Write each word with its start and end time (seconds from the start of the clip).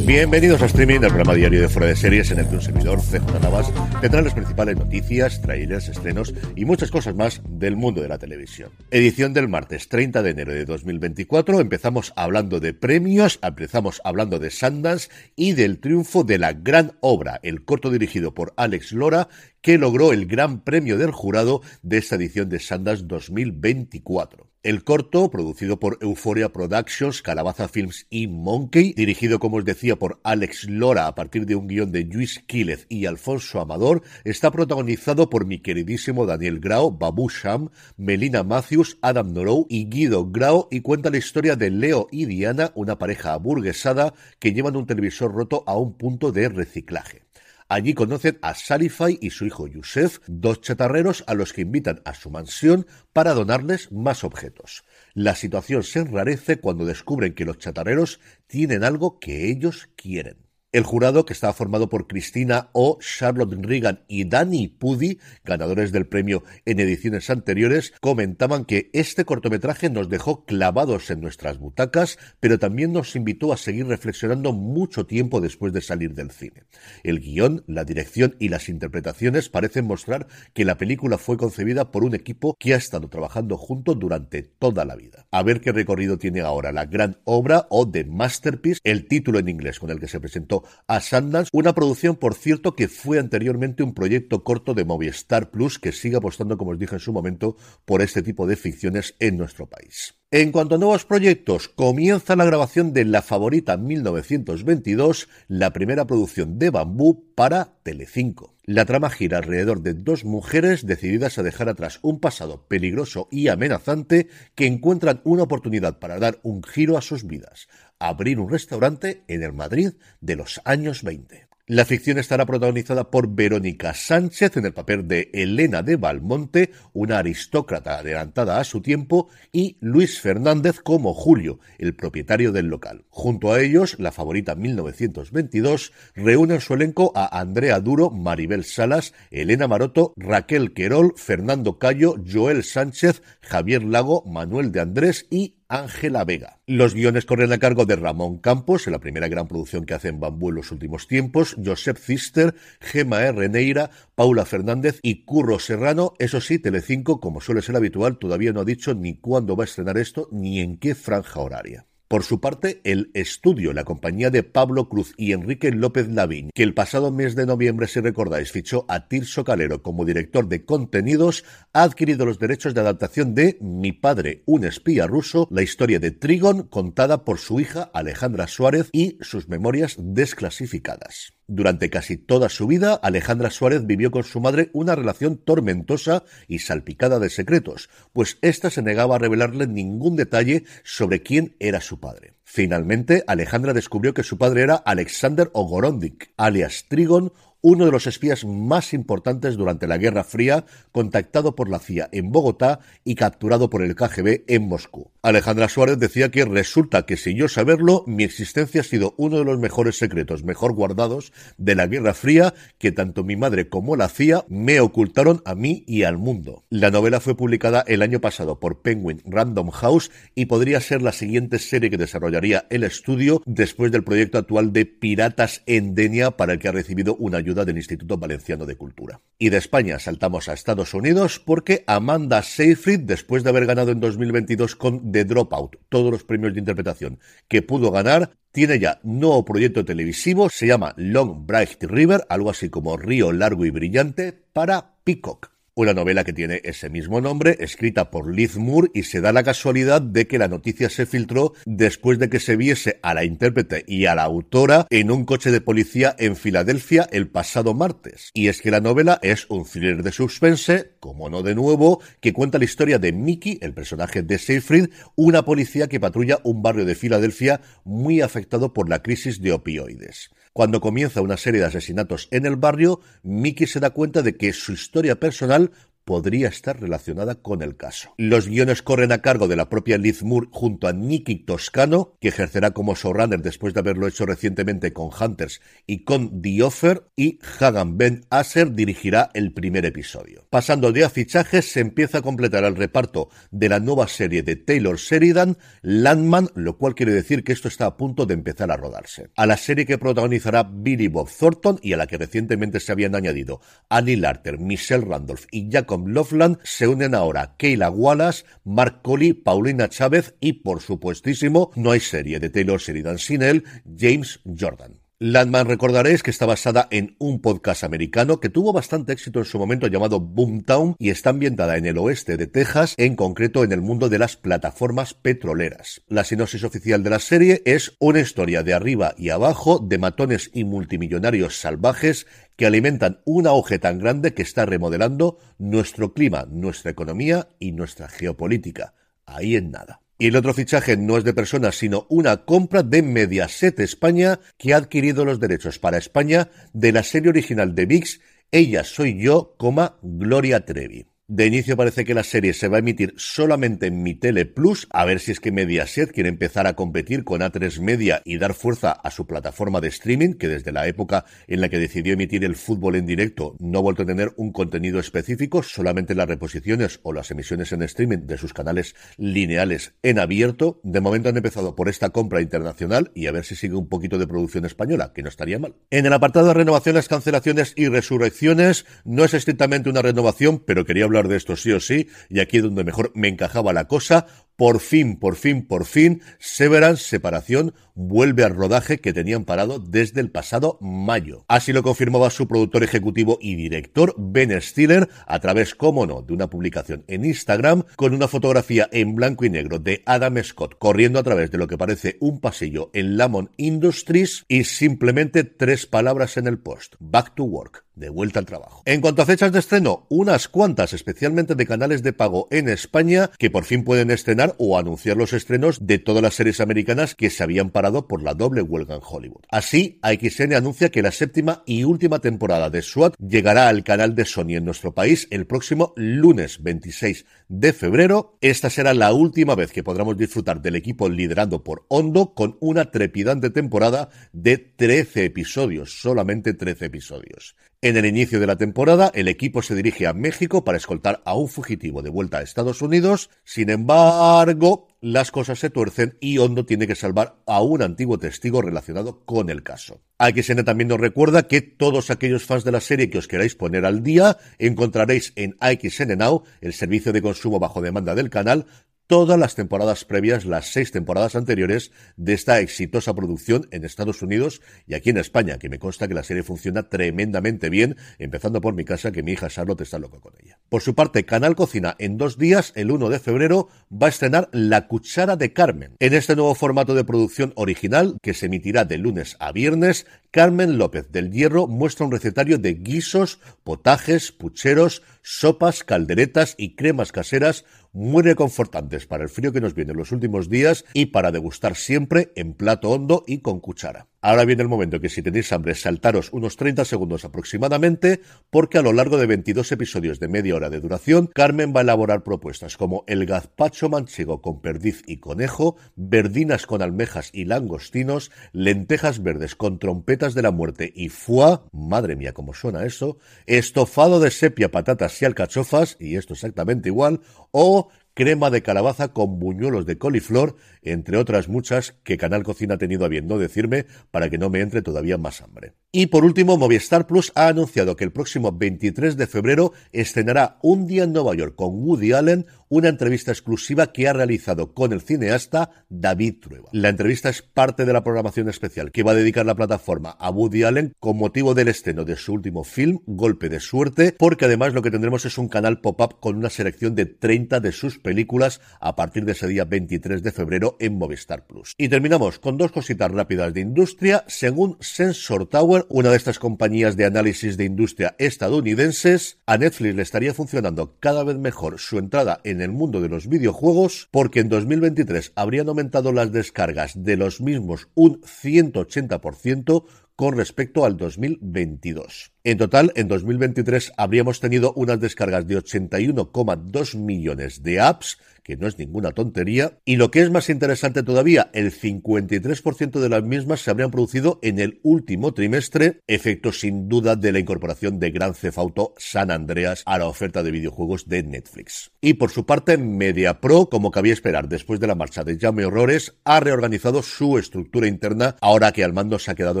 Bienvenidos 0.00 0.60
a 0.60 0.66
Streaming, 0.66 0.96
el 0.96 1.06
programa 1.06 1.34
diario 1.34 1.62
de 1.62 1.68
Fuera 1.68 1.86
de 1.86 1.96
Series 1.96 2.30
en 2.30 2.40
el 2.40 2.48
que 2.48 2.56
un 2.56 2.60
servidor, 2.60 3.00
CJ 3.00 3.40
Navas, 3.40 3.72
tendrá 4.00 4.20
las 4.20 4.34
principales 4.34 4.76
noticias, 4.76 5.40
trailers, 5.40 5.88
estrenos 5.88 6.34
y 6.56 6.64
muchas 6.64 6.90
cosas 6.90 7.14
más 7.14 7.40
del 7.48 7.76
mundo 7.76 8.02
de 8.02 8.08
la 8.08 8.18
televisión. 8.18 8.70
Edición 8.90 9.32
del 9.32 9.48
martes 9.48 9.88
30 9.88 10.22
de 10.22 10.30
enero 10.30 10.52
de 10.52 10.64
2024. 10.66 11.60
Empezamos 11.60 12.12
hablando 12.16 12.60
de 12.60 12.74
premios, 12.74 13.38
empezamos 13.42 14.02
hablando 14.04 14.38
de 14.38 14.50
Sundance 14.50 15.08
y 15.36 15.52
del 15.52 15.78
triunfo 15.78 16.24
de 16.24 16.38
la 16.38 16.52
gran 16.52 16.98
obra, 17.00 17.40
el 17.42 17.64
corto 17.64 17.90
dirigido 17.90 18.34
por 18.34 18.52
Alex 18.56 18.92
Lora, 18.92 19.28
que 19.62 19.78
logró 19.78 20.12
el 20.12 20.26
gran 20.26 20.60
premio 20.60 20.98
del 20.98 21.12
jurado 21.12 21.62
de 21.82 21.98
esta 21.98 22.16
edición 22.16 22.48
de 22.48 22.58
Sundance 22.58 23.04
2024. 23.06 24.53
El 24.64 24.82
corto, 24.82 25.30
producido 25.30 25.78
por 25.78 25.98
Euphoria 26.00 26.48
Productions, 26.48 27.20
Calabaza 27.20 27.68
Films 27.68 28.06
y 28.08 28.28
Monkey, 28.28 28.94
dirigido, 28.94 29.38
como 29.38 29.58
os 29.58 29.64
decía, 29.66 29.96
por 29.96 30.20
Alex 30.24 30.70
Lora 30.70 31.06
a 31.06 31.14
partir 31.14 31.44
de 31.44 31.54
un 31.54 31.66
guion 31.66 31.92
de 31.92 32.04
Luis 32.04 32.42
Quílez 32.46 32.86
y 32.88 33.04
Alfonso 33.04 33.60
Amador, 33.60 34.00
está 34.24 34.50
protagonizado 34.50 35.28
por 35.28 35.44
mi 35.44 35.58
queridísimo 35.58 36.24
Daniel 36.24 36.60
Grau, 36.60 36.90
Babu 36.90 37.28
Sham, 37.28 37.68
Melina 37.98 38.42
Matthews, 38.42 38.96
Adam 39.02 39.34
Norou 39.34 39.66
y 39.68 39.90
Guido 39.90 40.30
Grau 40.30 40.66
y 40.70 40.80
cuenta 40.80 41.10
la 41.10 41.18
historia 41.18 41.56
de 41.56 41.68
Leo 41.68 42.08
y 42.10 42.24
Diana, 42.24 42.72
una 42.74 42.96
pareja 42.96 43.34
aburguesada 43.34 44.14
que 44.38 44.54
llevan 44.54 44.76
un 44.76 44.86
televisor 44.86 45.30
roto 45.34 45.62
a 45.66 45.76
un 45.76 45.98
punto 45.98 46.32
de 46.32 46.48
reciclaje. 46.48 47.20
Allí 47.68 47.94
conocen 47.94 48.38
a 48.42 48.54
Salify 48.54 49.18
y 49.20 49.30
su 49.30 49.46
hijo 49.46 49.66
Yusef, 49.66 50.18
dos 50.26 50.60
chatarreros 50.60 51.24
a 51.26 51.34
los 51.34 51.52
que 51.52 51.62
invitan 51.62 52.02
a 52.04 52.14
su 52.14 52.30
mansión 52.30 52.86
para 53.12 53.32
donarles 53.32 53.90
más 53.90 54.22
objetos. 54.22 54.84
La 55.14 55.34
situación 55.34 55.82
se 55.82 56.00
enrarece 56.00 56.60
cuando 56.60 56.84
descubren 56.84 57.34
que 57.34 57.46
los 57.46 57.58
chatarreros 57.58 58.20
tienen 58.46 58.84
algo 58.84 59.18
que 59.18 59.50
ellos 59.50 59.88
quieren. 59.96 60.43
El 60.74 60.82
jurado, 60.82 61.24
que 61.24 61.32
estaba 61.32 61.52
formado 61.52 61.88
por 61.88 62.08
Cristina 62.08 62.70
O, 62.72 62.98
Charlotte 63.00 63.54
Reagan 63.64 64.00
y 64.08 64.24
Danny 64.24 64.66
Pudi, 64.66 65.20
ganadores 65.44 65.92
del 65.92 66.08
premio 66.08 66.42
en 66.64 66.80
ediciones 66.80 67.30
anteriores, 67.30 67.92
comentaban 68.00 68.64
que 68.64 68.90
este 68.92 69.24
cortometraje 69.24 69.88
nos 69.88 70.08
dejó 70.08 70.44
clavados 70.44 71.12
en 71.12 71.20
nuestras 71.20 71.58
butacas, 71.58 72.18
pero 72.40 72.58
también 72.58 72.92
nos 72.92 73.14
invitó 73.14 73.52
a 73.52 73.56
seguir 73.56 73.86
reflexionando 73.86 74.52
mucho 74.52 75.06
tiempo 75.06 75.40
después 75.40 75.72
de 75.72 75.80
salir 75.80 76.12
del 76.12 76.32
cine. 76.32 76.64
El 77.04 77.20
guion, 77.20 77.62
la 77.68 77.84
dirección 77.84 78.34
y 78.40 78.48
las 78.48 78.68
interpretaciones 78.68 79.48
parecen 79.48 79.86
mostrar 79.86 80.26
que 80.54 80.64
la 80.64 80.76
película 80.76 81.18
fue 81.18 81.36
concebida 81.36 81.92
por 81.92 82.02
un 82.02 82.16
equipo 82.16 82.56
que 82.58 82.74
ha 82.74 82.78
estado 82.78 83.08
trabajando 83.08 83.56
junto 83.56 83.94
durante 83.94 84.42
toda 84.42 84.84
la 84.84 84.96
vida. 84.96 85.24
A 85.30 85.44
ver 85.44 85.60
qué 85.60 85.70
recorrido 85.70 86.18
tiene 86.18 86.40
ahora 86.40 86.72
la 86.72 86.86
gran 86.86 87.20
obra 87.22 87.68
o 87.70 87.88
The 87.88 88.06
Masterpiece, 88.06 88.80
el 88.82 89.06
título 89.06 89.38
en 89.38 89.48
inglés 89.48 89.78
con 89.78 89.90
el 89.90 90.00
que 90.00 90.08
se 90.08 90.18
presentó 90.18 90.63
a 90.86 91.00
Sundance, 91.00 91.50
una 91.52 91.74
producción, 91.74 92.16
por 92.16 92.34
cierto, 92.34 92.74
que 92.74 92.88
fue 92.88 93.18
anteriormente 93.18 93.82
un 93.82 93.94
proyecto 93.94 94.44
corto 94.44 94.74
de 94.74 94.84
Movistar 94.84 95.50
Plus 95.50 95.78
que 95.78 95.92
sigue 95.92 96.16
apostando, 96.16 96.58
como 96.58 96.72
os 96.72 96.78
dije 96.78 96.94
en 96.94 97.00
su 97.00 97.12
momento, 97.12 97.56
por 97.84 98.02
este 98.02 98.22
tipo 98.22 98.46
de 98.46 98.56
ficciones 98.56 99.14
en 99.18 99.36
nuestro 99.36 99.66
país. 99.66 100.14
En 100.30 100.50
cuanto 100.50 100.74
a 100.74 100.78
nuevos 100.78 101.04
proyectos, 101.04 101.68
comienza 101.68 102.34
la 102.34 102.44
grabación 102.44 102.92
de 102.92 103.04
La 103.04 103.22
Favorita 103.22 103.76
1922, 103.76 105.28
la 105.46 105.72
primera 105.72 106.06
producción 106.06 106.58
de 106.58 106.70
Bambú 106.70 107.32
para 107.36 107.76
Telecinco. 107.84 108.56
La 108.64 108.84
trama 108.84 109.10
gira 109.10 109.38
alrededor 109.38 109.82
de 109.82 109.94
dos 109.94 110.24
mujeres 110.24 110.86
decididas 110.86 111.38
a 111.38 111.44
dejar 111.44 111.68
atrás 111.68 112.00
un 112.02 112.18
pasado 112.18 112.66
peligroso 112.66 113.28
y 113.30 113.48
amenazante 113.48 114.28
que 114.56 114.66
encuentran 114.66 115.20
una 115.22 115.44
oportunidad 115.44 115.98
para 115.98 116.18
dar 116.18 116.40
un 116.42 116.64
giro 116.64 116.96
a 116.98 117.02
sus 117.02 117.26
vidas, 117.26 117.68
abrir 117.98 118.38
un 118.38 118.50
restaurante 118.50 119.24
en 119.28 119.42
el 119.42 119.52
Madrid 119.52 119.92
de 120.20 120.36
los 120.36 120.60
años 120.64 121.02
20. 121.02 121.48
La 121.66 121.86
ficción 121.86 122.18
estará 122.18 122.44
protagonizada 122.44 123.10
por 123.10 123.34
Verónica 123.34 123.94
Sánchez 123.94 124.58
en 124.58 124.66
el 124.66 124.74
papel 124.74 125.08
de 125.08 125.30
Elena 125.32 125.80
de 125.80 125.96
Valmonte, 125.96 126.72
una 126.92 127.16
aristócrata 127.16 128.00
adelantada 128.00 128.60
a 128.60 128.64
su 128.64 128.82
tiempo, 128.82 129.30
y 129.50 129.78
Luis 129.80 130.20
Fernández 130.20 130.80
como 130.80 131.14
Julio, 131.14 131.60
el 131.78 131.96
propietario 131.96 132.52
del 132.52 132.66
local. 132.66 133.06
Junto 133.08 133.50
a 133.50 133.62
ellos, 133.62 133.98
la 133.98 134.12
favorita 134.12 134.54
1922 134.54 135.94
reúne 136.14 136.56
en 136.56 136.60
su 136.60 136.74
elenco 136.74 137.12
a 137.14 137.40
Andrea 137.40 137.80
Duro, 137.80 138.10
Maribel 138.10 138.64
Salas, 138.64 139.14
Elena 139.30 139.66
Maroto, 139.66 140.12
Raquel 140.18 140.74
Querol, 140.74 141.14
Fernando 141.16 141.78
Cayo, 141.78 142.16
Joel 142.30 142.62
Sánchez, 142.62 143.22
Javier 143.40 143.84
Lago, 143.84 144.22
Manuel 144.26 144.70
de 144.70 144.80
Andrés 144.82 145.26
y 145.30 145.54
Ángela 145.74 146.24
Vega. 146.24 146.60
Los 146.66 146.94
guiones 146.94 147.24
corren 147.24 147.52
a 147.52 147.58
cargo 147.58 147.84
de 147.84 147.96
Ramón 147.96 148.38
Campos, 148.38 148.86
en 148.86 148.92
la 148.92 149.00
primera 149.00 149.26
gran 149.26 149.48
producción 149.48 149.84
que 149.84 149.94
hace 149.94 150.12
Bambú 150.12 150.50
en 150.50 150.54
los 150.54 150.70
últimos 150.70 151.08
tiempos, 151.08 151.56
Josep 151.62 151.98
Cister, 151.98 152.54
Gema 152.80 153.22
R. 153.22 153.48
Neira, 153.48 153.90
Paula 154.14 154.44
Fernández 154.44 155.00
y 155.02 155.24
Curro 155.24 155.58
Serrano. 155.58 156.14
Eso 156.20 156.40
sí, 156.40 156.60
Telecinco, 156.60 157.18
como 157.18 157.40
suele 157.40 157.60
ser 157.60 157.74
habitual, 157.74 158.18
todavía 158.18 158.52
no 158.52 158.60
ha 158.60 158.64
dicho 158.64 158.94
ni 158.94 159.16
cuándo 159.16 159.56
va 159.56 159.64
a 159.64 159.66
estrenar 159.66 159.98
esto 159.98 160.28
ni 160.30 160.60
en 160.60 160.78
qué 160.78 160.94
franja 160.94 161.40
horaria. 161.40 161.86
Por 162.06 162.22
su 162.22 162.38
parte, 162.38 162.82
el 162.84 163.10
estudio, 163.14 163.72
la 163.72 163.84
compañía 163.84 164.30
de 164.30 164.42
Pablo 164.42 164.90
Cruz 164.90 165.14
y 165.16 165.32
Enrique 165.32 165.70
López 165.72 166.08
Lavín, 166.08 166.50
que 166.54 166.62
el 166.62 166.74
pasado 166.74 167.10
mes 167.10 167.34
de 167.34 167.46
noviembre, 167.46 167.88
si 167.88 168.00
recordáis, 168.00 168.52
fichó 168.52 168.84
a 168.88 169.08
Tirso 169.08 169.42
Calero 169.42 169.82
como 169.82 170.04
director 170.04 170.46
de 170.46 170.66
contenidos, 170.66 171.44
ha 171.72 171.82
adquirido 171.82 172.26
los 172.26 172.38
derechos 172.38 172.74
de 172.74 172.82
adaptación 172.82 173.34
de 173.34 173.56
Mi 173.62 173.92
padre, 173.92 174.42
un 174.44 174.64
espía 174.64 175.06
ruso, 175.06 175.48
la 175.50 175.62
historia 175.62 175.98
de 175.98 176.10
Trigon 176.10 176.64
contada 176.64 177.24
por 177.24 177.38
su 177.38 177.58
hija 177.58 177.90
Alejandra 177.94 178.48
Suárez 178.48 178.90
y 178.92 179.16
sus 179.22 179.48
memorias 179.48 179.96
desclasificadas. 179.98 181.32
Durante 181.46 181.90
casi 181.90 182.16
toda 182.16 182.48
su 182.48 182.66
vida, 182.66 182.94
Alejandra 182.94 183.50
Suárez 183.50 183.86
vivió 183.86 184.10
con 184.10 184.24
su 184.24 184.40
madre 184.40 184.70
una 184.72 184.94
relación 184.94 185.36
tormentosa 185.36 186.24
y 186.48 186.60
salpicada 186.60 187.18
de 187.18 187.28
secretos, 187.28 187.90
pues 188.14 188.38
ésta 188.40 188.70
se 188.70 188.80
negaba 188.80 189.16
a 189.16 189.18
revelarle 189.18 189.66
ningún 189.66 190.16
detalle 190.16 190.64
sobre 190.84 191.22
quién 191.22 191.54
era 191.58 191.82
su 191.82 192.00
padre. 192.00 192.34
Finalmente, 192.44 193.24
Alejandra 193.26 193.74
descubrió 193.74 194.14
que 194.14 194.22
su 194.22 194.38
padre 194.38 194.62
era 194.62 194.76
Alexander 194.76 195.50
Ogorondik, 195.52 196.32
alias 196.36 196.86
Trigon, 196.88 197.32
uno 197.64 197.86
de 197.86 197.92
los 197.92 198.06
espías 198.06 198.44
más 198.44 198.92
importantes 198.92 199.56
durante 199.56 199.86
la 199.86 199.96
Guerra 199.96 200.22
Fría, 200.22 200.66
contactado 200.92 201.56
por 201.56 201.70
la 201.70 201.78
CIA 201.78 202.10
en 202.12 202.30
Bogotá 202.30 202.80
y 203.04 203.14
capturado 203.14 203.70
por 203.70 203.82
el 203.82 203.96
KGB 203.96 204.42
en 204.48 204.68
Moscú. 204.68 205.10
Alejandra 205.22 205.70
Suárez 205.70 205.98
decía 205.98 206.30
que 206.30 206.44
resulta 206.44 207.06
que 207.06 207.16
sin 207.16 207.38
yo 207.38 207.48
saberlo, 207.48 208.04
mi 208.06 208.22
existencia 208.22 208.82
ha 208.82 208.84
sido 208.84 209.14
uno 209.16 209.38
de 209.38 209.46
los 209.46 209.58
mejores 209.58 209.96
secretos 209.96 210.44
mejor 210.44 210.74
guardados 210.74 211.32
de 211.56 211.74
la 211.74 211.86
Guerra 211.86 212.12
Fría 212.12 212.52
que 212.76 212.92
tanto 212.92 213.24
mi 213.24 213.34
madre 213.34 213.70
como 213.70 213.96
la 213.96 214.10
CIA 214.10 214.44
me 214.48 214.80
ocultaron 214.80 215.40
a 215.46 215.54
mí 215.54 215.84
y 215.86 216.02
al 216.02 216.18
mundo. 216.18 216.64
La 216.68 216.90
novela 216.90 217.18
fue 217.18 217.34
publicada 217.34 217.82
el 217.86 218.02
año 218.02 218.20
pasado 218.20 218.60
por 218.60 218.82
Penguin 218.82 219.22
Random 219.24 219.70
House 219.70 220.10
y 220.34 220.46
podría 220.46 220.82
ser 220.82 221.00
la 221.00 221.12
siguiente 221.12 221.58
serie 221.58 221.88
que 221.88 221.96
desarrollaría 221.96 222.66
el 222.68 222.82
estudio 222.82 223.42
después 223.46 223.90
del 223.90 224.04
proyecto 224.04 224.36
actual 224.36 224.74
de 224.74 224.84
Piratas 224.84 225.62
en 225.64 225.94
Denia 225.94 226.32
para 226.32 226.52
el 226.52 226.58
que 226.58 226.68
ha 226.68 226.72
recibido 226.72 227.16
una 227.16 227.38
ayuda 227.38 227.53
del 227.62 227.76
Instituto 227.76 228.18
Valenciano 228.18 228.66
de 228.66 228.76
Cultura. 228.76 229.20
Y 229.38 229.50
de 229.50 229.58
España 229.58 230.00
saltamos 230.00 230.48
a 230.48 230.54
Estados 230.54 230.94
Unidos 230.94 231.38
porque 231.38 231.84
Amanda 231.86 232.42
Seyfried, 232.42 233.00
después 233.00 233.44
de 233.44 233.50
haber 233.50 233.66
ganado 233.66 233.92
en 233.92 234.00
2022 234.00 234.74
con 234.74 235.12
The 235.12 235.24
Dropout 235.24 235.76
todos 235.88 236.10
los 236.10 236.24
premios 236.24 236.54
de 236.54 236.60
interpretación 236.60 237.20
que 237.46 237.62
pudo 237.62 237.92
ganar, 237.92 238.32
tiene 238.50 238.80
ya 238.80 238.98
nuevo 239.04 239.44
proyecto 239.44 239.84
televisivo, 239.84 240.48
se 240.48 240.66
llama 240.66 240.94
Long 240.96 241.46
Bright 241.46 241.84
River, 241.84 242.26
algo 242.28 242.50
así 242.50 242.70
como 242.70 242.96
Río 242.96 243.30
Largo 243.30 243.64
y 243.64 243.70
Brillante, 243.70 244.32
para 244.32 244.96
Peacock 245.04 245.53
una 245.76 245.92
novela 245.92 246.24
que 246.24 246.32
tiene 246.32 246.60
ese 246.64 246.88
mismo 246.88 247.20
nombre, 247.20 247.56
escrita 247.60 248.10
por 248.10 248.32
Liz 248.32 248.56
Moore, 248.56 248.90
y 248.94 249.02
se 249.04 249.20
da 249.20 249.32
la 249.32 249.42
casualidad 249.42 250.00
de 250.00 250.26
que 250.26 250.38
la 250.38 250.48
noticia 250.48 250.88
se 250.88 251.06
filtró 251.06 251.54
después 251.66 252.18
de 252.18 252.28
que 252.28 252.38
se 252.38 252.56
viese 252.56 253.00
a 253.02 253.14
la 253.14 253.24
intérprete 253.24 253.84
y 253.86 254.06
a 254.06 254.14
la 254.14 254.22
autora 254.22 254.86
en 254.90 255.10
un 255.10 255.24
coche 255.24 255.50
de 255.50 255.60
policía 255.60 256.14
en 256.18 256.36
Filadelfia 256.36 257.08
el 257.10 257.28
pasado 257.28 257.74
martes. 257.74 258.30
Y 258.34 258.48
es 258.48 258.60
que 258.60 258.70
la 258.70 258.80
novela 258.80 259.18
es 259.22 259.46
un 259.48 259.64
thriller 259.64 260.02
de 260.02 260.12
suspense, 260.12 260.92
como 261.00 261.28
no 261.28 261.42
de 261.42 261.54
nuevo, 261.54 262.00
que 262.20 262.32
cuenta 262.32 262.58
la 262.58 262.64
historia 262.64 262.98
de 262.98 263.12
Mickey, 263.12 263.58
el 263.60 263.74
personaje 263.74 264.22
de 264.22 264.38
Seyfried, 264.38 264.90
una 265.16 265.44
policía 265.44 265.88
que 265.88 266.00
patrulla 266.00 266.38
un 266.44 266.62
barrio 266.62 266.84
de 266.84 266.94
Filadelfia 266.94 267.60
muy 267.84 268.20
afectado 268.20 268.72
por 268.72 268.88
la 268.88 269.02
crisis 269.02 269.40
de 269.40 269.52
opioides. 269.52 270.30
Cuando 270.54 270.80
comienza 270.80 271.20
una 271.20 271.36
serie 271.36 271.58
de 271.60 271.66
asesinatos 271.66 272.28
en 272.30 272.46
el 272.46 272.54
barrio, 272.54 273.00
Mickey 273.24 273.66
se 273.66 273.80
da 273.80 273.90
cuenta 273.90 274.22
de 274.22 274.36
que 274.36 274.52
su 274.52 274.70
historia 274.70 275.18
personal 275.18 275.72
podría 276.04 276.48
estar 276.48 276.80
relacionada 276.80 277.36
con 277.36 277.62
el 277.62 277.76
caso. 277.76 278.14
Los 278.16 278.48
guiones 278.48 278.82
corren 278.82 279.12
a 279.12 279.22
cargo 279.22 279.48
de 279.48 279.56
la 279.56 279.68
propia 279.68 279.98
Liz 279.98 280.22
Moore 280.22 280.48
junto 280.50 280.86
a 280.86 280.92
Nicky 280.92 281.36
Toscano, 281.36 282.16
que 282.20 282.28
ejercerá 282.28 282.72
como 282.72 282.94
showrunner 282.94 283.40
después 283.40 283.74
de 283.74 283.80
haberlo 283.80 284.06
hecho 284.06 284.26
recientemente 284.26 284.92
con 284.92 285.10
Hunters 285.18 285.60
y 285.86 286.04
con 286.04 286.42
The 286.42 286.62
Offer, 286.62 287.08
y 287.16 287.38
Hagan 287.58 287.96
Ben 287.98 288.26
Asser 288.30 288.72
dirigirá 288.72 289.30
el 289.34 289.52
primer 289.52 289.84
episodio. 289.86 290.46
Pasando 290.50 290.92
de 290.92 291.04
a 291.04 291.10
fichajes, 291.10 291.70
se 291.72 291.80
empieza 291.80 292.18
a 292.18 292.22
completar 292.22 292.64
el 292.64 292.76
reparto 292.76 293.28
de 293.50 293.68
la 293.68 293.80
nueva 293.80 294.08
serie 294.08 294.42
de 294.42 294.56
Taylor 294.56 294.96
Sheridan, 294.96 295.56
Landman, 295.82 296.48
lo 296.54 296.76
cual 296.78 296.94
quiere 296.94 297.12
decir 297.12 297.44
que 297.44 297.52
esto 297.52 297.68
está 297.68 297.86
a 297.86 297.96
punto 297.96 298.26
de 298.26 298.34
empezar 298.34 298.70
a 298.70 298.76
rodarse. 298.76 299.30
A 299.36 299.46
la 299.46 299.56
serie 299.56 299.86
que 299.86 299.98
protagonizará 299.98 300.62
Billy 300.64 301.08
Bob 301.08 301.28
Thornton 301.30 301.78
y 301.82 301.92
a 301.92 301.96
la 301.96 302.06
que 302.06 302.18
recientemente 302.18 302.80
se 302.80 302.92
habían 302.92 303.14
añadido 303.14 303.60
Annie 303.88 304.16
Larter, 304.16 304.58
Michelle 304.58 305.04
Randolph 305.04 305.46
y 305.50 305.70
Jacob 305.70 305.93
Loveland 305.96 306.58
se 306.64 306.88
unen 306.88 307.14
ahora 307.14 307.54
Kayla 307.56 307.90
Wallace, 307.90 308.44
Mark 308.64 309.02
Colley, 309.02 309.32
Paulina 309.32 309.88
Chávez 309.88 310.34
y, 310.40 310.54
por 310.54 310.80
supuestísimo, 310.80 311.70
no 311.76 311.92
hay 311.92 312.00
serie 312.00 312.40
de 312.40 312.50
Taylor 312.50 312.80
Sheridan 312.80 313.18
sin 313.18 313.42
él, 313.42 313.64
James 313.96 314.40
Jordan. 314.44 315.03
Landman 315.26 315.68
recordaréis 315.68 316.22
que 316.22 316.30
está 316.30 316.44
basada 316.44 316.86
en 316.90 317.16
un 317.18 317.40
podcast 317.40 317.82
americano 317.82 318.40
que 318.40 318.50
tuvo 318.50 318.74
bastante 318.74 319.14
éxito 319.14 319.38
en 319.38 319.46
su 319.46 319.58
momento 319.58 319.86
llamado 319.86 320.20
Boomtown 320.20 320.96
y 320.98 321.08
está 321.08 321.30
ambientada 321.30 321.78
en 321.78 321.86
el 321.86 321.96
oeste 321.96 322.36
de 322.36 322.46
Texas, 322.46 322.94
en 322.98 323.16
concreto 323.16 323.64
en 323.64 323.72
el 323.72 323.80
mundo 323.80 324.10
de 324.10 324.18
las 324.18 324.36
plataformas 324.36 325.14
petroleras. 325.14 326.02
La 326.08 326.24
sinopsis 326.24 326.62
oficial 326.62 327.02
de 327.02 327.08
la 327.08 327.20
serie 327.20 327.62
es 327.64 327.96
una 328.00 328.20
historia 328.20 328.62
de 328.62 328.74
arriba 328.74 329.14
y 329.16 329.30
abajo 329.30 329.78
de 329.78 329.96
matones 329.96 330.50
y 330.52 330.64
multimillonarios 330.64 331.58
salvajes 331.58 332.26
que 332.56 332.66
alimentan 332.66 333.22
un 333.24 333.46
auge 333.46 333.78
tan 333.78 333.98
grande 334.00 334.34
que 334.34 334.42
está 334.42 334.66
remodelando 334.66 335.38
nuestro 335.56 336.12
clima, 336.12 336.46
nuestra 336.50 336.90
economía 336.90 337.48
y 337.58 337.72
nuestra 337.72 338.08
geopolítica. 338.08 338.92
Ahí 339.24 339.56
en 339.56 339.70
nada. 339.70 340.03
Y 340.18 340.28
el 340.28 340.36
otro 340.36 340.54
fichaje 340.54 340.96
no 340.96 341.18
es 341.18 341.24
de 341.24 341.34
personas, 341.34 341.76
sino 341.76 342.06
una 342.08 342.44
compra 342.44 342.82
de 342.82 343.02
Mediaset 343.02 343.80
España, 343.80 344.38
que 344.56 344.72
ha 344.72 344.76
adquirido 344.76 345.24
los 345.24 345.40
derechos 345.40 345.78
para 345.78 345.98
España 345.98 346.50
de 346.72 346.92
la 346.92 347.02
serie 347.02 347.30
original 347.30 347.74
de 347.74 347.86
VIX, 347.86 348.20
Ella 348.52 348.84
soy 348.84 349.20
yo, 349.20 349.56
coma 349.58 349.98
Gloria 350.02 350.64
Trevi. 350.64 351.13
De 351.26 351.46
inicio 351.46 351.74
parece 351.74 352.04
que 352.04 352.12
la 352.12 352.22
serie 352.22 352.52
se 352.52 352.68
va 352.68 352.76
a 352.76 352.80
emitir 352.80 353.14
solamente 353.16 353.86
en 353.86 354.02
Mi 354.02 354.14
Tele 354.14 354.44
Plus, 354.44 354.86
a 354.90 355.06
ver 355.06 355.20
si 355.20 355.32
es 355.32 355.40
que 355.40 355.52
Mediaset 355.52 356.12
quiere 356.12 356.28
empezar 356.28 356.66
a 356.66 356.74
competir 356.74 357.24
con 357.24 357.40
A3 357.40 357.80
Media 357.80 358.20
y 358.26 358.36
dar 358.36 358.52
fuerza 358.52 358.92
a 358.92 359.10
su 359.10 359.26
plataforma 359.26 359.80
de 359.80 359.88
streaming, 359.88 360.34
que 360.34 360.48
desde 360.48 360.70
la 360.70 360.86
época 360.86 361.24
en 361.46 361.62
la 361.62 361.70
que 361.70 361.78
decidió 361.78 362.12
emitir 362.12 362.44
el 362.44 362.56
fútbol 362.56 362.96
en 362.96 363.06
directo 363.06 363.56
no 363.58 363.78
ha 363.78 363.80
vuelto 363.80 364.02
a 364.02 364.06
tener 364.06 364.34
un 364.36 364.52
contenido 364.52 365.00
específico, 365.00 365.62
solamente 365.62 366.14
las 366.14 366.28
reposiciones 366.28 367.00
o 367.04 367.14
las 367.14 367.30
emisiones 367.30 367.72
en 367.72 367.80
streaming 367.80 368.26
de 368.26 368.36
sus 368.36 368.52
canales 368.52 368.94
lineales 369.16 369.94
en 370.02 370.18
abierto. 370.18 370.78
De 370.82 371.00
momento 371.00 371.30
han 371.30 371.38
empezado 371.38 371.74
por 371.74 371.88
esta 371.88 372.10
compra 372.10 372.42
internacional 372.42 373.12
y 373.14 373.28
a 373.28 373.32
ver 373.32 373.46
si 373.46 373.56
sigue 373.56 373.76
un 373.76 373.88
poquito 373.88 374.18
de 374.18 374.26
producción 374.26 374.66
española, 374.66 375.14
que 375.14 375.22
no 375.22 375.30
estaría 375.30 375.58
mal. 375.58 375.74
En 375.88 376.04
el 376.04 376.12
apartado 376.12 376.48
de 376.48 376.54
renovaciones, 376.54 377.08
cancelaciones 377.08 377.72
y 377.76 377.88
resurrecciones, 377.88 378.84
no 379.06 379.24
es 379.24 379.32
estrictamente 379.32 379.88
una 379.88 380.02
renovación, 380.02 380.58
pero 380.58 380.84
quería 380.84 381.04
hablar 381.04 381.13
hablar 381.18 381.28
de 381.28 381.36
esto 381.36 381.56
sí 381.56 381.72
o 381.72 381.80
sí, 381.80 382.08
y 382.28 382.40
aquí 382.40 382.58
es 382.58 382.62
donde 382.62 382.84
mejor 382.84 383.12
me 383.14 383.28
encajaba 383.28 383.72
la 383.72 383.86
cosa, 383.86 384.26
por 384.56 384.80
fin, 384.80 385.16
por 385.18 385.36
fin, 385.36 385.66
por 385.66 385.84
fin, 385.84 386.22
Severance 386.38 387.04
Separación 387.04 387.74
vuelve 387.94 388.44
al 388.44 388.54
rodaje 388.54 388.98
que 388.98 389.12
tenían 389.12 389.44
parado 389.44 389.78
desde 389.78 390.20
el 390.20 390.30
pasado 390.30 390.78
mayo. 390.80 391.44
Así 391.48 391.72
lo 391.72 391.82
confirmaba 391.82 392.30
su 392.30 392.48
productor 392.48 392.82
ejecutivo 392.82 393.38
y 393.40 393.54
director, 393.54 394.14
Ben 394.18 394.60
Stiller, 394.60 395.08
a 395.26 395.40
través, 395.40 395.74
como 395.74 396.06
no, 396.06 396.22
de 396.22 396.34
una 396.34 396.50
publicación 396.50 397.04
en 397.08 397.24
Instagram 397.24 397.84
con 397.96 398.14
una 398.14 398.28
fotografía 398.28 398.88
en 398.92 399.14
blanco 399.14 399.44
y 399.44 399.50
negro 399.50 399.78
de 399.78 400.02
Adam 400.06 400.42
Scott 400.42 400.76
corriendo 400.78 401.18
a 401.18 401.22
través 401.22 401.50
de 401.50 401.58
lo 401.58 401.66
que 401.66 401.78
parece 401.78 402.16
un 402.20 402.40
pasillo 402.40 402.90
en 402.94 403.16
Lamont 403.16 403.50
Industries 403.56 404.44
y 404.48 404.64
simplemente 404.64 405.44
tres 405.44 405.86
palabras 405.86 406.36
en 406.36 406.46
el 406.46 406.58
post. 406.58 406.94
Back 406.98 407.34
to 407.34 407.44
work. 407.44 407.84
De 407.94 408.08
vuelta 408.08 408.40
al 408.40 408.46
trabajo. 408.46 408.82
En 408.86 409.00
cuanto 409.00 409.22
a 409.22 409.26
fechas 409.26 409.52
de 409.52 409.60
estreno, 409.60 410.04
unas 410.08 410.48
cuantas, 410.48 410.92
especialmente 410.94 411.54
de 411.54 411.64
canales 411.64 412.02
de 412.02 412.12
pago 412.12 412.48
en 412.50 412.68
España, 412.68 413.30
que 413.38 413.50
por 413.50 413.64
fin 413.64 413.84
pueden 413.84 414.10
o 414.58 414.78
anunciar 414.78 415.16
los 415.16 415.32
estrenos 415.32 415.86
de 415.86 415.98
todas 415.98 416.22
las 416.22 416.34
series 416.34 416.60
americanas 416.60 417.14
que 417.14 417.30
se 417.30 417.42
habían 417.42 417.70
parado 417.70 418.06
por 418.06 418.22
la 418.22 418.34
doble 418.34 418.60
huelga 418.60 418.96
en 418.96 419.00
Hollywood. 419.02 419.44
Así, 419.50 419.98
AXN 420.02 420.54
anuncia 420.54 420.90
que 420.90 421.02
la 421.02 421.10
séptima 421.10 421.62
y 421.66 421.84
última 421.84 422.18
temporada 422.18 422.68
de 422.70 422.82
SWAT 422.82 423.14
llegará 423.18 423.68
al 423.68 423.84
canal 423.84 424.14
de 424.14 424.24
Sony 424.24 424.56
en 424.56 424.64
nuestro 424.64 424.94
país 424.94 425.26
el 425.30 425.46
próximo 425.46 425.92
lunes 425.96 426.62
26 426.62 427.24
de 427.48 427.72
febrero. 427.72 428.38
Esta 428.40 428.70
será 428.70 428.94
la 428.94 429.12
última 429.12 429.54
vez 429.54 429.72
que 429.72 429.82
podremos 429.82 430.16
disfrutar 430.16 430.60
del 430.60 430.76
equipo 430.76 431.08
liderado 431.08 431.62
por 431.62 431.86
Hondo 431.88 432.34
con 432.34 432.56
una 432.60 432.90
trepidante 432.90 433.50
temporada 433.50 434.10
de 434.32 434.58
13 434.58 435.24
episodios, 435.24 436.00
solamente 436.00 436.54
13 436.54 436.86
episodios. 436.86 437.56
En 437.84 437.98
el 437.98 438.06
inicio 438.06 438.40
de 438.40 438.46
la 438.46 438.56
temporada, 438.56 439.12
el 439.14 439.28
equipo 439.28 439.60
se 439.60 439.74
dirige 439.74 440.06
a 440.06 440.14
México 440.14 440.64
para 440.64 440.78
escoltar 440.78 441.20
a 441.26 441.34
un 441.34 441.50
fugitivo 441.50 442.00
de 442.00 442.08
vuelta 442.08 442.38
a 442.38 442.42
Estados 442.42 442.80
Unidos. 442.80 443.28
Sin 443.44 443.68
embargo, 443.68 444.88
las 445.02 445.30
cosas 445.30 445.58
se 445.58 445.68
tuercen 445.68 446.16
y 446.18 446.38
Hondo 446.38 446.64
tiene 446.64 446.86
que 446.86 446.94
salvar 446.94 447.36
a 447.44 447.60
un 447.60 447.82
antiguo 447.82 448.18
testigo 448.18 448.62
relacionado 448.62 449.22
con 449.26 449.50
el 449.50 449.62
caso. 449.62 450.00
AXN 450.16 450.64
también 450.64 450.88
nos 450.88 450.98
recuerda 450.98 451.46
que 451.46 451.60
todos 451.60 452.10
aquellos 452.10 452.44
fans 452.44 452.64
de 452.64 452.72
la 452.72 452.80
serie 452.80 453.10
que 453.10 453.18
os 453.18 453.28
queráis 453.28 453.54
poner 453.54 453.84
al 453.84 454.02
día 454.02 454.38
encontraréis 454.58 455.34
en 455.36 455.54
AXN 455.60 456.16
Now, 456.16 456.44
el 456.62 456.72
servicio 456.72 457.12
de 457.12 457.20
consumo 457.20 457.60
bajo 457.60 457.82
demanda 457.82 458.14
del 458.14 458.30
canal, 458.30 458.64
todas 459.06 459.38
las 459.38 459.54
temporadas 459.54 460.04
previas, 460.04 460.44
las 460.44 460.66
seis 460.72 460.90
temporadas 460.90 461.36
anteriores 461.36 461.92
de 462.16 462.32
esta 462.32 462.60
exitosa 462.60 463.14
producción 463.14 463.68
en 463.70 463.84
Estados 463.84 464.22
Unidos 464.22 464.62
y 464.86 464.94
aquí 464.94 465.10
en 465.10 465.18
España, 465.18 465.58
que 465.58 465.68
me 465.68 465.78
consta 465.78 466.08
que 466.08 466.14
la 466.14 466.22
serie 466.22 466.42
funciona 466.42 466.88
tremendamente 466.88 467.68
bien, 467.68 467.96
empezando 468.18 468.60
por 468.60 468.74
mi 468.74 468.84
casa, 468.84 469.12
que 469.12 469.22
mi 469.22 469.32
hija 469.32 469.48
Charlotte 469.48 469.82
está 469.82 469.98
loca 469.98 470.20
con 470.20 470.32
ella. 470.42 470.58
Por 470.68 470.82
su 470.82 470.94
parte, 470.94 471.24
Canal 471.24 471.54
Cocina, 471.56 471.96
en 471.98 472.16
dos 472.16 472.38
días, 472.38 472.72
el 472.76 472.90
1 472.90 473.08
de 473.10 473.18
febrero, 473.18 473.68
va 473.90 474.06
a 474.06 474.10
estrenar 474.10 474.48
La 474.52 474.88
Cuchara 474.88 475.36
de 475.36 475.52
Carmen. 475.52 475.96
En 476.00 476.14
este 476.14 476.36
nuevo 476.36 476.54
formato 476.54 476.94
de 476.94 477.04
producción 477.04 477.52
original, 477.56 478.16
que 478.22 478.34
se 478.34 478.46
emitirá 478.46 478.84
de 478.84 478.98
lunes 478.98 479.36
a 479.38 479.52
viernes, 479.52 480.06
Carmen 480.30 480.78
López 480.78 481.12
del 481.12 481.30
Hierro 481.30 481.68
muestra 481.68 482.06
un 482.06 482.12
recetario 482.12 482.58
de 482.58 482.74
guisos, 482.74 483.38
potajes, 483.62 484.32
pucheros, 484.32 485.02
sopas, 485.24 485.82
calderetas 485.82 486.54
y 486.58 486.76
cremas 486.76 487.10
caseras 487.10 487.64
muy 487.92 488.22
reconfortantes 488.22 489.06
para 489.06 489.24
el 489.24 489.30
frío 489.30 489.52
que 489.52 489.60
nos 489.60 489.74
viene 489.74 489.92
en 489.92 489.98
los 489.98 490.12
últimos 490.12 490.48
días 490.50 490.84
y 490.92 491.06
para 491.06 491.32
degustar 491.32 491.74
siempre 491.74 492.30
en 492.36 492.52
plato 492.52 492.90
hondo 492.90 493.24
y 493.26 493.38
con 493.38 493.58
cuchara. 493.58 494.06
Ahora 494.26 494.46
viene 494.46 494.62
el 494.62 494.70
momento 494.70 495.00
que 495.00 495.10
si 495.10 495.20
tenéis 495.20 495.52
hambre 495.52 495.74
saltaros 495.74 496.32
unos 496.32 496.56
30 496.56 496.86
segundos 496.86 497.26
aproximadamente 497.26 498.22
porque 498.48 498.78
a 498.78 498.82
lo 498.82 498.94
largo 498.94 499.18
de 499.18 499.26
22 499.26 499.70
episodios 499.70 500.18
de 500.18 500.28
media 500.28 500.54
hora 500.54 500.70
de 500.70 500.80
duración 500.80 501.26
Carmen 501.26 501.74
va 501.76 501.80
a 501.80 501.82
elaborar 501.82 502.22
propuestas 502.22 502.78
como 502.78 503.04
el 503.06 503.26
gazpacho 503.26 503.90
manchego 503.90 504.40
con 504.40 504.62
perdiz 504.62 505.02
y 505.06 505.18
conejo, 505.18 505.76
verdinas 505.94 506.64
con 506.64 506.80
almejas 506.80 507.28
y 507.34 507.44
langostinos, 507.44 508.30
lentejas 508.52 509.22
verdes 509.22 509.56
con 509.56 509.78
trompetas 509.78 510.32
de 510.32 510.40
la 510.40 510.52
muerte 510.52 510.90
y 510.96 511.10
foie, 511.10 511.58
madre 511.72 512.16
mía 512.16 512.32
cómo 512.32 512.54
suena 512.54 512.86
eso, 512.86 513.18
estofado 513.44 514.20
de 514.20 514.30
sepia, 514.30 514.70
patatas 514.70 515.20
y 515.20 515.26
alcachofas, 515.26 515.98
y 516.00 516.16
esto 516.16 516.32
exactamente 516.32 516.88
igual, 516.88 517.20
o 517.50 517.90
crema 518.14 518.50
de 518.50 518.62
calabaza 518.62 519.08
con 519.08 519.38
buñuelos 519.38 519.86
de 519.86 519.98
coliflor, 519.98 520.56
entre 520.82 521.18
otras 521.18 521.48
muchas 521.48 521.92
que 522.04 522.16
Canal 522.16 522.44
Cocina 522.44 522.74
ha 522.74 522.78
tenido 522.78 523.04
a 523.04 523.08
bien 523.08 523.26
no 523.26 523.38
decirme 523.38 523.86
para 524.10 524.30
que 524.30 524.38
no 524.38 524.50
me 524.50 524.60
entre 524.60 524.82
todavía 524.82 525.18
más 525.18 525.42
hambre. 525.42 525.74
Y 525.96 526.08
por 526.08 526.24
último, 526.24 526.56
Movistar 526.56 527.06
Plus 527.06 527.30
ha 527.36 527.46
anunciado 527.46 527.94
que 527.94 528.02
el 528.02 528.10
próximo 528.10 528.50
23 528.50 529.16
de 529.16 529.28
febrero 529.28 529.72
estrenará 529.92 530.58
Un 530.60 530.88
día 530.88 531.04
en 531.04 531.12
Nueva 531.12 531.36
York 531.36 531.54
con 531.54 531.84
Woody 531.84 532.10
Allen, 532.10 532.46
una 532.68 532.88
entrevista 532.88 533.30
exclusiva 533.30 533.92
que 533.92 534.08
ha 534.08 534.12
realizado 534.12 534.74
con 534.74 534.92
el 534.92 535.02
cineasta 535.02 535.70
David 535.88 536.40
Trueba. 536.40 536.68
La 536.72 536.88
entrevista 536.88 537.28
es 537.28 537.42
parte 537.42 537.84
de 537.84 537.92
la 537.92 538.02
programación 538.02 538.48
especial 538.48 538.90
que 538.90 539.04
va 539.04 539.12
a 539.12 539.14
dedicar 539.14 539.46
la 539.46 539.54
plataforma 539.54 540.10
a 540.10 540.30
Woody 540.30 540.64
Allen 540.64 540.94
con 540.98 541.16
motivo 541.16 541.54
del 541.54 541.68
estreno 541.68 542.04
de 542.04 542.16
su 542.16 542.32
último 542.32 542.64
film, 542.64 542.98
Golpe 543.06 543.48
de 543.48 543.60
Suerte, 543.60 544.16
porque 544.18 544.46
además 544.46 544.74
lo 544.74 544.82
que 544.82 544.90
tendremos 544.90 545.24
es 545.24 545.38
un 545.38 545.46
canal 545.46 545.80
pop-up 545.80 546.18
con 546.18 546.34
una 546.34 546.50
selección 546.50 546.96
de 546.96 547.06
30 547.06 547.60
de 547.60 547.70
sus 547.70 548.00
películas 548.00 548.60
a 548.80 548.96
partir 548.96 549.24
de 549.26 549.32
ese 549.32 549.46
día 549.46 549.64
23 549.64 550.24
de 550.24 550.32
febrero 550.32 550.76
en 550.80 550.98
Movistar 550.98 551.46
Plus. 551.46 551.74
Y 551.78 551.88
terminamos 551.88 552.40
con 552.40 552.58
dos 552.58 552.72
cositas 552.72 553.12
rápidas 553.12 553.54
de 553.54 553.60
industria. 553.60 554.24
Según 554.26 554.76
Sensor 554.80 555.46
Tower, 555.46 555.83
una 555.88 556.10
de 556.10 556.16
estas 556.16 556.38
compañías 556.38 556.96
de 556.96 557.04
análisis 557.04 557.56
de 557.56 557.64
industria 557.64 558.14
estadounidenses, 558.18 559.38
a 559.46 559.58
Netflix 559.58 559.94
le 559.94 560.02
estaría 560.02 560.34
funcionando 560.34 560.96
cada 561.00 561.24
vez 561.24 561.38
mejor 561.38 561.78
su 561.78 561.98
entrada 561.98 562.40
en 562.44 562.60
el 562.60 562.72
mundo 562.72 563.00
de 563.00 563.08
los 563.08 563.28
videojuegos 563.28 564.08
porque 564.10 564.40
en 564.40 564.48
2023 564.48 565.32
habrían 565.34 565.68
aumentado 565.68 566.12
las 566.12 566.32
descargas 566.32 567.02
de 567.02 567.16
los 567.16 567.40
mismos 567.40 567.88
un 567.94 568.20
180% 568.22 569.84
con 570.16 570.36
respecto 570.36 570.84
al 570.84 570.96
2022. 570.96 572.33
En 572.46 572.58
total, 572.58 572.92
en 572.94 573.08
2023 573.08 573.94
habríamos 573.96 574.38
tenido 574.38 574.74
unas 574.74 575.00
descargas 575.00 575.46
de 575.46 575.56
81,2 575.56 576.94
millones 576.94 577.62
de 577.62 577.80
apps, 577.80 578.18
que 578.42 578.58
no 578.58 578.68
es 578.68 578.78
ninguna 578.78 579.12
tontería, 579.12 579.78
y 579.86 579.96
lo 579.96 580.10
que 580.10 580.20
es 580.20 580.30
más 580.30 580.50
interesante 580.50 581.02
todavía, 581.02 581.48
el 581.54 581.72
53% 581.72 583.00
de 583.00 583.08
las 583.08 583.22
mismas 583.22 583.60
se 583.60 583.70
habrían 583.70 583.90
producido 583.90 584.40
en 584.42 584.58
el 584.58 584.78
último 584.82 585.32
trimestre, 585.32 586.02
efecto 586.06 586.52
sin 586.52 586.86
duda 586.86 587.16
de 587.16 587.32
la 587.32 587.38
incorporación 587.38 587.98
de 587.98 588.10
Gran 588.10 588.34
Theft 588.34 588.58
Auto 588.58 588.94
San 588.98 589.30
Andreas 589.30 589.82
a 589.86 589.96
la 589.96 590.06
oferta 590.06 590.42
de 590.42 590.50
videojuegos 590.50 591.08
de 591.08 591.22
Netflix. 591.22 591.92
Y 592.02 592.14
por 592.14 592.30
su 592.30 592.44
parte, 592.44 592.76
MediaPro, 592.76 593.70
como 593.70 593.90
cabía 593.90 594.12
esperar 594.12 594.50
después 594.50 594.80
de 594.80 594.88
la 594.88 594.94
marcha 594.94 595.24
de 595.24 595.38
Jaume 595.38 595.64
Horrores, 595.64 596.14
ha 596.24 596.40
reorganizado 596.40 597.02
su 597.02 597.38
estructura 597.38 597.88
interna 597.88 598.36
ahora 598.42 598.72
que 598.72 598.84
al 598.84 598.92
mando 598.92 599.18
se 599.18 599.30
ha 599.30 599.34
quedado 599.34 599.60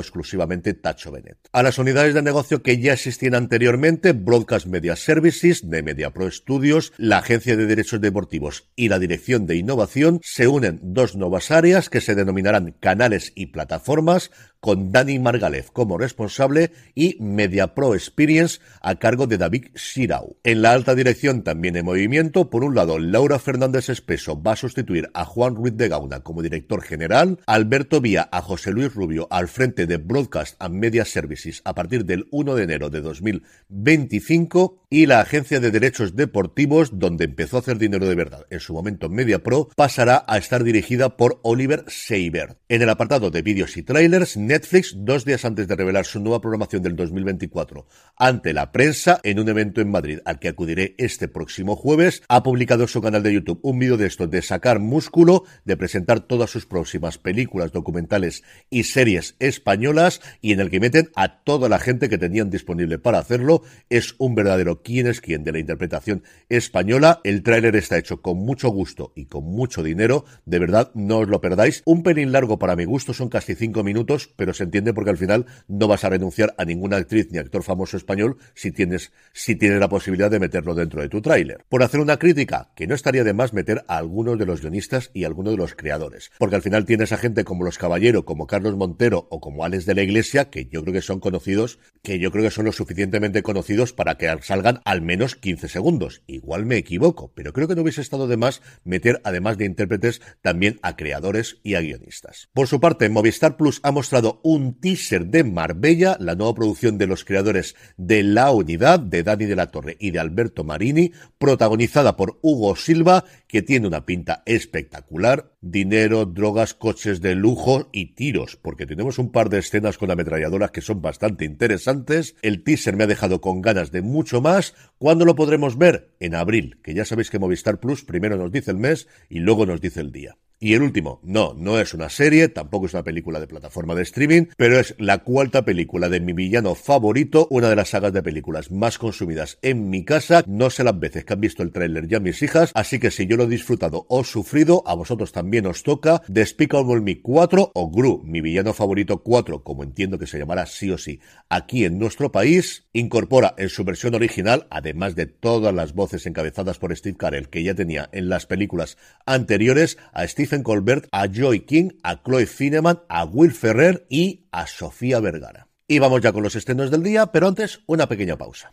exclusivamente 0.00 0.74
Tacho 0.74 1.10
Bennett. 1.10 1.38
A 1.50 1.62
las 1.62 1.78
unidades 1.78 2.12
de 2.12 2.20
negocio 2.20 2.62
que 2.62 2.73
ya 2.78 2.92
existían 2.92 3.34
anteriormente, 3.34 4.12
Broadcast 4.12 4.66
Media 4.66 4.96
Services 4.96 5.68
de 5.68 5.82
MediaPro 5.82 6.30
Studios, 6.30 6.92
la 6.96 7.18
agencia 7.18 7.56
de 7.56 7.66
derechos 7.66 8.00
deportivos 8.00 8.68
y 8.76 8.88
la 8.88 8.98
dirección 8.98 9.46
de 9.46 9.56
innovación, 9.56 10.20
se 10.22 10.48
unen 10.48 10.80
dos 10.82 11.16
nuevas 11.16 11.50
áreas 11.50 11.90
que 11.90 12.00
se 12.00 12.14
denominarán 12.14 12.72
canales 12.80 13.32
y 13.34 13.46
plataformas, 13.46 14.30
con 14.64 14.92
Dani 14.92 15.18
Margalef 15.18 15.70
como 15.72 15.98
responsable 15.98 16.72
y 16.94 17.18
MediaPro 17.20 17.94
Experience 17.94 18.60
a 18.80 18.94
cargo 18.94 19.26
de 19.26 19.36
David 19.36 19.66
Shirau. 19.74 20.38
En 20.42 20.62
la 20.62 20.72
alta 20.72 20.94
dirección 20.94 21.42
también 21.42 21.76
en 21.76 21.84
movimiento, 21.84 22.48
por 22.48 22.64
un 22.64 22.74
lado, 22.74 22.98
Laura 22.98 23.38
Fernández 23.38 23.90
Espeso 23.90 24.42
va 24.42 24.52
a 24.52 24.56
sustituir 24.56 25.10
a 25.12 25.26
Juan 25.26 25.54
Ruiz 25.54 25.76
de 25.76 25.88
Gauna 25.88 26.20
como 26.20 26.40
director 26.40 26.80
general, 26.80 27.40
Alberto 27.46 28.00
Vía 28.00 28.26
a 28.32 28.40
José 28.40 28.72
Luis 28.72 28.94
Rubio 28.94 29.28
al 29.30 29.48
frente 29.48 29.86
de 29.86 29.98
Broadcast 29.98 30.56
and 30.58 30.76
Media 30.76 31.04
Services 31.04 31.60
a 31.66 31.74
partir 31.74 32.06
del 32.06 32.26
1 32.30 32.54
de 32.54 32.62
enero 32.62 32.88
de 32.88 33.02
2025 33.02 34.86
y 34.88 35.06
la 35.06 35.20
agencia 35.20 35.60
de 35.60 35.72
derechos 35.72 36.14
deportivos, 36.16 37.00
donde 37.00 37.24
empezó 37.24 37.56
a 37.56 37.60
hacer 37.60 37.78
dinero 37.78 38.06
de 38.06 38.14
verdad 38.14 38.46
en 38.48 38.60
su 38.60 38.72
momento 38.72 39.08
MediaPro, 39.08 39.68
pasará 39.76 40.24
a 40.26 40.38
estar 40.38 40.62
dirigida 40.62 41.16
por 41.16 41.40
Oliver 41.42 41.84
Seibert. 41.88 42.58
En 42.68 42.80
el 42.80 42.88
apartado 42.88 43.30
de 43.30 43.42
vídeos 43.42 43.76
y 43.76 43.82
trailers, 43.82 44.36
Netflix, 44.54 44.94
dos 44.96 45.24
días 45.24 45.44
antes 45.44 45.66
de 45.66 45.74
revelar 45.74 46.06
su 46.06 46.20
nueva 46.20 46.40
programación 46.40 46.80
del 46.80 46.94
2024 46.94 47.88
ante 48.16 48.52
la 48.52 48.70
prensa, 48.70 49.18
en 49.24 49.40
un 49.40 49.48
evento 49.48 49.80
en 49.80 49.90
Madrid 49.90 50.20
al 50.24 50.38
que 50.38 50.48
acudiré 50.48 50.94
este 50.98 51.26
próximo 51.26 51.74
jueves, 51.74 52.22
ha 52.28 52.44
publicado 52.44 52.82
en 52.82 52.88
su 52.88 53.02
canal 53.02 53.24
de 53.24 53.34
YouTube 53.34 53.58
un 53.62 53.80
vídeo 53.80 53.96
de 53.96 54.06
esto, 54.06 54.28
de 54.28 54.42
sacar 54.42 54.78
músculo, 54.78 55.42
de 55.64 55.76
presentar 55.76 56.20
todas 56.20 56.50
sus 56.50 56.66
próximas 56.66 57.18
películas, 57.18 57.72
documentales 57.72 58.44
y 58.70 58.84
series 58.84 59.34
españolas, 59.40 60.20
y 60.40 60.52
en 60.52 60.60
el 60.60 60.70
que 60.70 60.78
meten 60.78 61.10
a 61.16 61.42
toda 61.42 61.68
la 61.68 61.80
gente 61.80 62.08
que 62.08 62.18
tenían 62.18 62.50
disponible 62.50 62.98
para 62.98 63.18
hacerlo. 63.18 63.62
Es 63.90 64.14
un 64.18 64.36
verdadero 64.36 64.82
quién 64.82 65.08
es 65.08 65.20
quién 65.20 65.42
de 65.42 65.50
la 65.50 65.58
interpretación 65.58 66.22
española. 66.48 67.20
El 67.24 67.42
tráiler 67.42 67.74
está 67.74 67.98
hecho 67.98 68.22
con 68.22 68.38
mucho 68.38 68.68
gusto 68.68 69.12
y 69.16 69.26
con 69.26 69.44
mucho 69.44 69.82
dinero. 69.82 70.24
De 70.44 70.60
verdad, 70.60 70.92
no 70.94 71.18
os 71.18 71.28
lo 71.28 71.40
perdáis. 71.40 71.82
Un 71.84 72.04
pelín 72.04 72.30
largo 72.30 72.60
para 72.60 72.76
mi 72.76 72.84
gusto, 72.84 73.12
son 73.12 73.28
casi 73.28 73.56
cinco 73.56 73.82
minutos, 73.82 74.32
pero 74.36 74.43
se 74.52 74.64
entiende 74.64 74.92
porque 74.92 75.10
al 75.10 75.16
final 75.16 75.46
no 75.68 75.88
vas 75.88 76.04
a 76.04 76.10
renunciar 76.10 76.54
a 76.58 76.64
ninguna 76.64 76.96
actriz 76.96 77.28
ni 77.30 77.38
actor 77.38 77.62
famoso 77.62 77.96
español 77.96 78.38
si 78.54 78.72
tienes, 78.72 79.12
si 79.32 79.56
tienes 79.56 79.80
la 79.80 79.88
posibilidad 79.88 80.30
de 80.30 80.40
meterlo 80.40 80.74
dentro 80.74 81.00
de 81.00 81.08
tu 81.08 81.22
tráiler. 81.22 81.64
Por 81.68 81.82
hacer 81.82 82.00
una 82.00 82.18
crítica, 82.18 82.72
que 82.76 82.86
no 82.86 82.94
estaría 82.94 83.24
de 83.24 83.32
más 83.32 83.52
meter 83.52 83.84
a 83.88 83.96
algunos 83.96 84.38
de 84.38 84.46
los 84.46 84.60
guionistas 84.60 85.10
y 85.14 85.24
algunos 85.24 85.52
de 85.52 85.58
los 85.58 85.74
creadores. 85.74 86.30
Porque 86.38 86.56
al 86.56 86.62
final 86.62 86.84
tienes 86.84 87.12
a 87.12 87.16
gente 87.16 87.44
como 87.44 87.64
los 87.64 87.78
Caballero, 87.78 88.24
como 88.24 88.46
Carlos 88.46 88.76
Montero 88.76 89.28
o 89.30 89.40
como 89.40 89.64
Alex 89.64 89.86
de 89.86 89.94
la 89.94 90.02
Iglesia, 90.02 90.50
que 90.50 90.66
yo 90.66 90.82
creo 90.82 90.94
que 90.94 91.02
son 91.02 91.20
conocidos, 91.20 91.78
que 92.02 92.18
yo 92.18 92.30
creo 92.30 92.44
que 92.44 92.50
son 92.50 92.64
lo 92.64 92.72
suficientemente 92.72 93.42
conocidos 93.42 93.92
para 93.92 94.16
que 94.16 94.34
salgan 94.42 94.80
al 94.84 95.02
menos 95.02 95.36
15 95.36 95.68
segundos. 95.68 96.22
Igual 96.26 96.66
me 96.66 96.76
equivoco, 96.76 97.32
pero 97.34 97.52
creo 97.52 97.68
que 97.68 97.74
no 97.74 97.82
hubiese 97.82 98.00
estado 98.00 98.26
de 98.26 98.36
más 98.36 98.62
meter, 98.84 99.20
además 99.24 99.58
de 99.58 99.66
intérpretes, 99.66 100.20
también 100.42 100.78
a 100.82 100.96
creadores 100.96 101.58
y 101.62 101.74
a 101.74 101.80
guionistas. 101.80 102.48
Por 102.52 102.68
su 102.68 102.80
parte, 102.80 103.08
Movistar 103.08 103.56
Plus 103.56 103.80
ha 103.82 103.92
mostrado 103.92 104.23
un 104.42 104.80
teaser 104.80 105.26
de 105.26 105.44
Marbella, 105.44 106.16
la 106.20 106.34
nueva 106.34 106.54
producción 106.54 106.98
de 106.98 107.06
los 107.06 107.24
creadores 107.24 107.74
de 107.96 108.22
La 108.22 108.50
Unidad, 108.50 109.00
de 109.00 109.22
Dani 109.22 109.44
de 109.44 109.56
la 109.56 109.70
Torre 109.70 109.96
y 110.00 110.10
de 110.10 110.18
Alberto 110.18 110.64
Marini, 110.64 111.12
protagonizada 111.38 112.16
por 112.16 112.38
Hugo 112.42 112.76
Silva, 112.76 113.24
que 113.46 113.62
tiene 113.62 113.86
una 113.86 114.06
pinta 114.06 114.42
espectacular. 114.46 115.52
Dinero, 115.60 116.26
drogas, 116.26 116.74
coches 116.74 117.20
de 117.20 117.34
lujo 117.34 117.88
y 117.92 118.14
tiros, 118.14 118.56
porque 118.56 118.86
tenemos 118.86 119.18
un 119.18 119.30
par 119.30 119.48
de 119.48 119.58
escenas 119.58 119.98
con 119.98 120.10
ametralladoras 120.10 120.70
que 120.70 120.80
son 120.80 121.02
bastante 121.02 121.44
interesantes. 121.44 122.36
El 122.42 122.62
teaser 122.64 122.96
me 122.96 123.04
ha 123.04 123.08
dejado 123.08 123.40
con 123.40 123.62
ganas 123.62 123.90
de 123.92 124.02
mucho 124.02 124.40
más. 124.40 124.74
¿Cuándo 124.98 125.24
lo 125.24 125.34
podremos 125.34 125.78
ver? 125.78 126.14
En 126.20 126.34
abril, 126.34 126.78
que 126.82 126.94
ya 126.94 127.04
sabéis 127.04 127.30
que 127.30 127.38
Movistar 127.38 127.80
Plus 127.80 128.04
primero 128.04 128.36
nos 128.36 128.52
dice 128.52 128.70
el 128.70 128.78
mes 128.78 129.08
y 129.28 129.40
luego 129.40 129.66
nos 129.66 129.80
dice 129.80 130.00
el 130.00 130.12
día. 130.12 130.36
Y 130.64 130.72
el 130.72 130.80
último, 130.80 131.20
no, 131.22 131.52
no 131.52 131.78
es 131.78 131.92
una 131.92 132.08
serie, 132.08 132.48
tampoco 132.48 132.86
es 132.86 132.94
una 132.94 133.04
película 133.04 133.38
de 133.38 133.46
plataforma 133.46 133.94
de 133.94 134.00
streaming, 134.00 134.46
pero 134.56 134.80
es 134.80 134.94
la 134.96 135.18
cuarta 135.18 135.62
película 135.66 136.08
de 136.08 136.20
mi 136.20 136.32
villano 136.32 136.74
favorito, 136.74 137.46
una 137.50 137.68
de 137.68 137.76
las 137.76 137.90
sagas 137.90 138.14
de 138.14 138.22
películas 138.22 138.70
más 138.70 138.96
consumidas 138.96 139.58
en 139.60 139.90
mi 139.90 140.06
casa. 140.06 140.42
No 140.46 140.70
sé 140.70 140.82
las 140.82 140.98
veces 140.98 141.26
que 141.26 141.34
han 141.34 141.42
visto 141.42 141.62
el 141.62 141.70
tráiler 141.70 142.08
ya 142.08 142.18
mis 142.18 142.40
hijas, 142.40 142.70
así 142.72 142.98
que 142.98 143.10
si 143.10 143.26
yo 143.26 143.36
lo 143.36 143.44
he 143.44 143.48
disfrutado 143.48 144.06
o 144.08 144.24
sufrido, 144.24 144.82
a 144.86 144.94
vosotros 144.94 145.32
también 145.32 145.66
os 145.66 145.82
toca 145.82 146.22
Despicable 146.28 147.02
Me 147.02 147.20
4 147.20 147.72
o 147.74 147.90
Gru, 147.90 148.22
mi 148.24 148.40
villano 148.40 148.72
favorito 148.72 149.22
4, 149.22 149.64
como 149.64 149.82
entiendo 149.82 150.18
que 150.18 150.26
se 150.26 150.38
llamará 150.38 150.64
sí 150.64 150.90
o 150.90 150.96
sí 150.96 151.20
aquí 151.50 151.84
en 151.84 151.98
nuestro 151.98 152.32
país. 152.32 152.86
Incorpora 152.94 153.54
en 153.58 153.68
su 153.68 153.84
versión 153.84 154.14
original, 154.14 154.66
además 154.70 155.14
de 155.14 155.26
todas 155.26 155.74
las 155.74 155.92
voces 155.92 156.24
encabezadas 156.24 156.78
por 156.78 156.96
Steve 156.96 157.18
Carell 157.18 157.50
que 157.50 157.62
ya 157.62 157.74
tenía 157.74 158.08
en 158.12 158.30
las 158.30 158.46
películas 158.46 158.96
anteriores, 159.26 159.98
a 160.14 160.24
Colbert, 160.62 161.08
a 161.10 161.26
Joy 161.26 161.60
King, 161.60 161.90
a 162.02 162.22
Chloe 162.22 162.46
Fineman, 162.46 163.00
a 163.08 163.24
Will 163.24 163.52
Ferrer 163.52 164.06
y 164.08 164.46
a 164.52 164.66
Sofía 164.66 165.20
Vergara. 165.20 165.68
Y 165.86 165.98
vamos 165.98 166.22
ya 166.22 166.32
con 166.32 166.42
los 166.42 166.56
estrenos 166.56 166.90
del 166.90 167.02
día, 167.02 167.26
pero 167.26 167.48
antes 167.48 167.80
una 167.86 168.08
pequeña 168.08 168.36
pausa. 168.36 168.72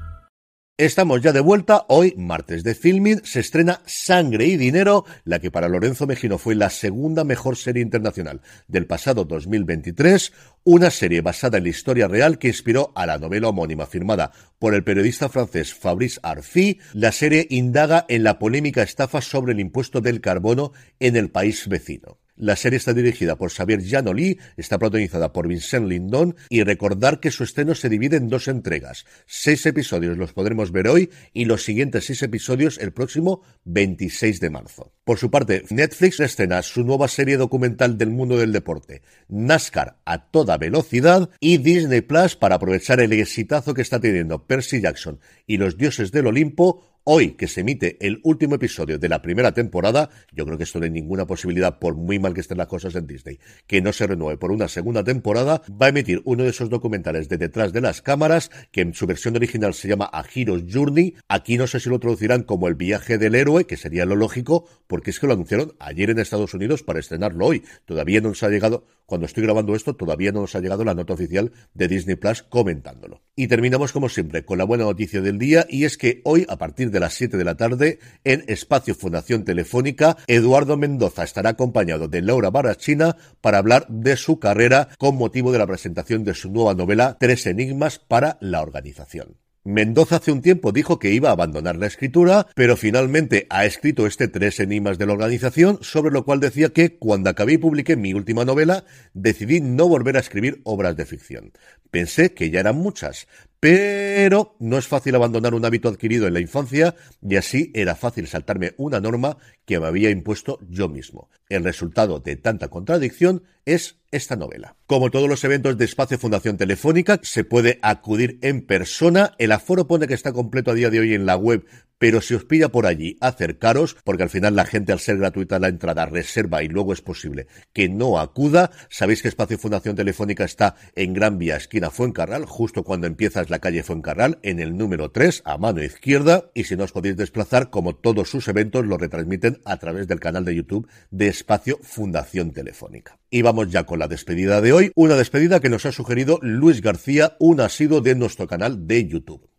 Estamos 0.81 1.21
ya 1.21 1.31
de 1.31 1.41
vuelta. 1.41 1.85
Hoy, 1.89 2.15
martes 2.17 2.63
de 2.63 2.73
filming, 2.73 3.21
se 3.23 3.39
estrena 3.39 3.83
Sangre 3.85 4.47
y 4.47 4.57
Dinero, 4.57 5.05
la 5.25 5.37
que 5.37 5.51
para 5.51 5.69
Lorenzo 5.69 6.07
Mejino 6.07 6.39
fue 6.39 6.55
la 6.55 6.71
segunda 6.71 7.23
mejor 7.23 7.55
serie 7.55 7.83
internacional 7.83 8.41
del 8.67 8.87
pasado 8.87 9.23
2023, 9.23 10.33
una 10.63 10.89
serie 10.89 11.21
basada 11.21 11.59
en 11.59 11.65
la 11.65 11.69
historia 11.69 12.07
real 12.07 12.39
que 12.39 12.47
inspiró 12.47 12.91
a 12.95 13.05
la 13.05 13.19
novela 13.19 13.49
homónima 13.49 13.85
firmada 13.85 14.31
por 14.57 14.73
el 14.73 14.83
periodista 14.83 15.29
francés 15.29 15.71
Fabrice 15.71 16.19
Arfi. 16.23 16.79
La 16.93 17.11
serie 17.11 17.45
indaga 17.51 18.03
en 18.09 18.23
la 18.23 18.39
polémica 18.39 18.81
estafa 18.81 19.21
sobre 19.21 19.53
el 19.53 19.59
impuesto 19.59 20.01
del 20.01 20.19
carbono 20.19 20.71
en 20.99 21.15
el 21.15 21.29
país 21.29 21.67
vecino. 21.67 22.20
La 22.41 22.55
serie 22.55 22.77
está 22.77 22.91
dirigida 22.95 23.35
por 23.35 23.51
Xavier 23.51 23.87
Janoli, 23.87 24.39
está 24.57 24.79
protagonizada 24.79 25.31
por 25.31 25.47
Vincent 25.47 25.87
Lindon 25.87 26.35
y 26.49 26.63
recordar 26.63 27.19
que 27.19 27.29
su 27.29 27.43
estreno 27.43 27.75
se 27.75 27.87
divide 27.87 28.17
en 28.17 28.29
dos 28.29 28.47
entregas. 28.47 29.05
Seis 29.27 29.63
episodios 29.67 30.17
los 30.17 30.33
podremos 30.33 30.71
ver 30.71 30.87
hoy 30.87 31.11
y 31.33 31.45
los 31.45 31.63
siguientes 31.63 32.05
seis 32.05 32.23
episodios 32.23 32.79
el 32.79 32.93
próximo 32.93 33.43
26 33.65 34.39
de 34.39 34.49
marzo. 34.49 34.91
Por 35.03 35.19
su 35.19 35.29
parte, 35.29 35.65
Netflix 35.69 36.19
estrena 36.19 36.63
su 36.63 36.83
nueva 36.83 37.07
serie 37.07 37.37
documental 37.37 37.99
del 37.99 38.09
mundo 38.09 38.39
del 38.39 38.53
deporte, 38.53 39.03
NASCAR 39.27 39.99
a 40.03 40.25
toda 40.31 40.57
velocidad 40.57 41.29
y 41.39 41.59
Disney 41.59 42.01
Plus 42.01 42.35
para 42.35 42.55
aprovechar 42.55 43.01
el 43.01 43.13
exitazo 43.13 43.75
que 43.75 43.83
está 43.83 43.99
teniendo 43.99 44.47
Percy 44.47 44.81
Jackson 44.81 45.19
y 45.45 45.57
los 45.57 45.77
dioses 45.77 46.11
del 46.11 46.25
Olimpo 46.25 46.90
Hoy 47.03 47.31
que 47.31 47.47
se 47.47 47.61
emite 47.61 47.97
el 47.99 48.19
último 48.23 48.53
episodio 48.53 48.99
de 48.99 49.09
la 49.09 49.23
primera 49.23 49.53
temporada, 49.53 50.11
yo 50.31 50.45
creo 50.45 50.59
que 50.59 50.65
esto 50.65 50.77
no 50.77 50.85
hay 50.85 50.91
ninguna 50.91 51.25
posibilidad, 51.25 51.79
por 51.79 51.95
muy 51.95 52.19
mal 52.19 52.35
que 52.35 52.41
estén 52.41 52.59
las 52.59 52.67
cosas 52.67 52.93
en 52.93 53.07
Disney, 53.07 53.39
que 53.65 53.81
no 53.81 53.91
se 53.91 54.05
renueve 54.05 54.37
por 54.37 54.51
una 54.51 54.67
segunda 54.67 55.03
temporada, 55.03 55.63
va 55.69 55.87
a 55.87 55.89
emitir 55.89 56.21
uno 56.25 56.43
de 56.43 56.51
esos 56.51 56.69
documentales 56.69 57.27
de 57.27 57.39
detrás 57.39 57.73
de 57.73 57.81
las 57.81 58.03
cámaras, 58.03 58.51
que 58.71 58.81
en 58.81 58.93
su 58.93 59.07
versión 59.07 59.35
original 59.35 59.73
se 59.73 59.87
llama 59.87 60.11
A 60.13 60.23
Hero's 60.31 60.65
Journey. 60.71 61.15
Aquí 61.27 61.57
no 61.57 61.65
sé 61.65 61.79
si 61.79 61.89
lo 61.89 61.99
traducirán 61.99 62.43
como 62.43 62.67
el 62.67 62.75
viaje 62.75 63.17
del 63.17 63.33
héroe, 63.33 63.65
que 63.65 63.77
sería 63.77 64.05
lo 64.05 64.15
lógico, 64.15 64.69
porque 64.85 65.09
es 65.09 65.19
que 65.19 65.25
lo 65.25 65.33
anunciaron 65.33 65.73
ayer 65.79 66.11
en 66.11 66.19
Estados 66.19 66.53
Unidos 66.53 66.83
para 66.83 66.99
estrenarlo 66.99 67.47
hoy. 67.47 67.63
Todavía 67.85 68.21
no 68.21 68.29
nos 68.29 68.43
ha 68.43 68.49
llegado, 68.49 68.85
cuando 69.07 69.25
estoy 69.25 69.41
grabando 69.41 69.73
esto, 69.73 69.95
todavía 69.95 70.31
no 70.31 70.41
nos 70.41 70.53
ha 70.53 70.59
llegado 70.59 70.83
la 70.83 70.93
nota 70.93 71.13
oficial 71.13 71.51
de 71.73 71.87
Disney 71.87 72.15
Plus 72.15 72.43
comentándolo. 72.43 73.23
Y 73.35 73.47
terminamos 73.47 73.91
como 73.91 74.07
siempre 74.07 74.45
con 74.45 74.59
la 74.59 74.65
buena 74.65 74.83
noticia 74.83 75.19
del 75.19 75.39
día, 75.39 75.65
y 75.67 75.85
es 75.85 75.97
que 75.97 76.21
hoy, 76.25 76.45
a 76.47 76.57
partir 76.57 76.90
de 76.91 76.99
las 76.99 77.13
7 77.13 77.37
de 77.37 77.43
la 77.43 77.55
tarde 77.55 77.99
en 78.23 78.43
Espacio 78.47 78.93
Fundación 78.93 79.43
Telefónica. 79.43 80.17
Eduardo 80.27 80.77
Mendoza 80.77 81.23
estará 81.23 81.51
acompañado 81.51 82.07
de 82.07 82.21
Laura 82.21 82.49
Barachina 82.49 83.17
para 83.41 83.57
hablar 83.57 83.87
de 83.87 84.17
su 84.17 84.39
carrera 84.39 84.89
con 84.97 85.15
motivo 85.15 85.51
de 85.51 85.59
la 85.59 85.67
presentación 85.67 86.23
de 86.23 86.33
su 86.33 86.51
nueva 86.51 86.73
novela 86.73 87.17
Tres 87.19 87.45
Enigmas 87.47 87.99
para 87.99 88.37
la 88.41 88.61
organización. 88.61 89.37
Mendoza 89.63 90.15
hace 90.15 90.31
un 90.31 90.41
tiempo 90.41 90.71
dijo 90.71 90.97
que 90.97 91.11
iba 91.11 91.29
a 91.29 91.33
abandonar 91.33 91.75
la 91.75 91.85
escritura, 91.85 92.47
pero 92.55 92.75
finalmente 92.75 93.45
ha 93.51 93.65
escrito 93.65 94.07
este 94.07 94.27
Tres 94.27 94.59
Enigmas 94.59 94.97
de 94.97 95.05
la 95.05 95.13
organización, 95.13 95.77
sobre 95.81 96.11
lo 96.11 96.25
cual 96.25 96.39
decía 96.39 96.69
que 96.69 96.97
cuando 96.97 97.29
acabé 97.29 97.53
y 97.53 97.57
publiqué 97.59 97.95
mi 97.95 98.15
última 98.15 98.43
novela, 98.43 98.85
decidí 99.13 99.61
no 99.61 99.87
volver 99.87 100.17
a 100.17 100.21
escribir 100.21 100.61
obras 100.63 100.97
de 100.97 101.05
ficción. 101.05 101.51
Pensé 101.91 102.33
que 102.33 102.49
ya 102.49 102.59
eran 102.59 102.77
muchas, 102.77 103.27
pero 103.59 104.55
no 104.59 104.79
es 104.79 104.87
fácil 104.87 105.13
abandonar 105.13 105.53
un 105.53 105.63
hábito 105.63 105.89
adquirido 105.89 106.25
en 106.25 106.33
la 106.33 106.39
infancia 106.39 106.95
y 107.21 107.35
así 107.35 107.71
era 107.75 107.95
fácil 107.95 108.25
saltarme 108.25 108.73
una 108.77 108.99
norma 108.99 109.37
que 109.65 109.79
me 109.79 109.85
había 109.85 110.09
impuesto 110.09 110.57
yo 110.67 110.89
mismo. 110.89 111.29
El 111.49 111.63
resultado 111.63 112.19
de 112.19 112.35
tanta 112.35 112.69
contradicción 112.69 113.43
es 113.65 114.00
esta 114.11 114.35
novela. 114.35 114.75
Como 114.87 115.09
todos 115.09 115.27
los 115.27 115.43
eventos 115.43 115.77
de 115.77 115.85
Espacio 115.85 116.19
Fundación 116.19 116.57
Telefónica, 116.57 117.19
se 117.23 117.43
puede 117.43 117.79
acudir 117.81 118.37
en 118.41 118.65
persona. 118.65 119.33
El 119.37 119.51
aforo 119.51 119.87
pone 119.87 120.07
que 120.07 120.13
está 120.13 120.33
completo 120.33 120.71
a 120.71 120.75
día 120.75 120.89
de 120.89 120.99
hoy 120.99 121.13
en 121.13 121.25
la 121.25 121.35
web, 121.35 121.65
pero 122.01 122.19
si 122.19 122.33
os 122.33 122.45
pilla 122.45 122.69
por 122.69 122.87
allí, 122.87 123.15
acercaros, 123.21 123.95
porque 124.03 124.23
al 124.23 124.31
final 124.31 124.55
la 124.55 124.65
gente 124.65 124.91
al 124.91 124.97
ser 124.97 125.19
gratuita 125.19 125.59
la 125.59 125.67
entrada 125.67 126.07
reserva 126.07 126.63
y 126.63 126.67
luego 126.67 126.93
es 126.93 127.01
posible 127.03 127.45
que 127.73 127.89
no 127.89 128.19
acuda. 128.19 128.71
Sabéis 128.89 129.21
que 129.21 129.27
Espacio 129.27 129.59
Fundación 129.59 129.95
Telefónica 129.95 130.43
está 130.43 130.73
en 130.95 131.13
Gran 131.13 131.37
Vía, 131.37 131.57
esquina 131.57 131.91
Fuencarral, 131.91 132.45
justo 132.45 132.83
cuando 132.83 133.05
empiezas 133.05 133.51
la 133.51 133.59
calle 133.59 133.83
Fuencarral, 133.83 134.39
en 134.41 134.59
el 134.59 134.75
número 134.75 135.11
3, 135.11 135.43
a 135.45 135.59
mano 135.59 135.83
izquierda, 135.83 136.49
y 136.55 136.63
si 136.63 136.75
no 136.75 136.85
os 136.85 136.91
podéis 136.91 137.17
desplazar, 137.17 137.69
como 137.69 137.95
todos 137.95 138.31
sus 138.31 138.47
eventos, 138.47 138.83
lo 138.83 138.97
retransmiten 138.97 139.61
a 139.63 139.77
través 139.77 140.07
del 140.07 140.19
canal 140.19 140.43
de 140.43 140.55
YouTube 140.55 140.87
de 141.11 141.27
Espacio 141.27 141.77
Fundación 141.83 142.49
Telefónica. 142.49 143.19
Y 143.29 143.43
vamos 143.43 143.69
ya 143.69 143.83
con 143.83 143.99
la 143.99 144.07
despedida 144.07 144.59
de 144.59 144.73
hoy, 144.73 144.91
una 144.95 145.17
despedida 145.17 145.59
que 145.59 145.69
nos 145.69 145.85
ha 145.85 145.91
sugerido 145.91 146.39
Luis 146.41 146.81
García, 146.81 147.35
un 147.37 147.61
asido 147.61 148.01
de 148.01 148.15
nuestro 148.15 148.47
canal 148.47 148.87
de 148.87 149.07
YouTube. 149.07 149.50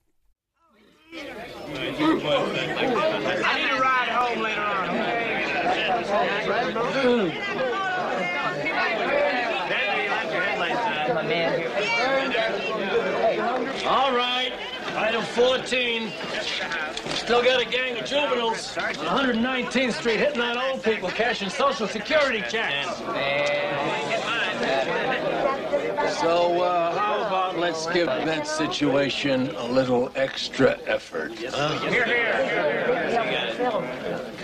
Still 17.22 17.42
got 17.44 17.62
a 17.62 17.64
gang 17.64 17.96
of 17.98 18.04
juveniles 18.04 18.76
on 18.76 18.94
119th 18.94 19.92
Street 19.92 20.18
hitting 20.18 20.40
on 20.40 20.58
old 20.58 20.82
people 20.82 21.08
cashing 21.08 21.50
Social 21.50 21.86
Security 21.86 22.42
checks. 22.50 22.96
So, 26.18 26.62
uh, 26.62 26.98
how 26.98 27.24
about 27.24 27.58
let's 27.58 27.86
give 27.86 28.06
that 28.06 28.48
situation 28.48 29.54
a 29.54 29.64
little 29.64 30.10
extra 30.16 30.76
effort? 30.86 31.32
Here, 31.38 31.50
here. 32.04 32.82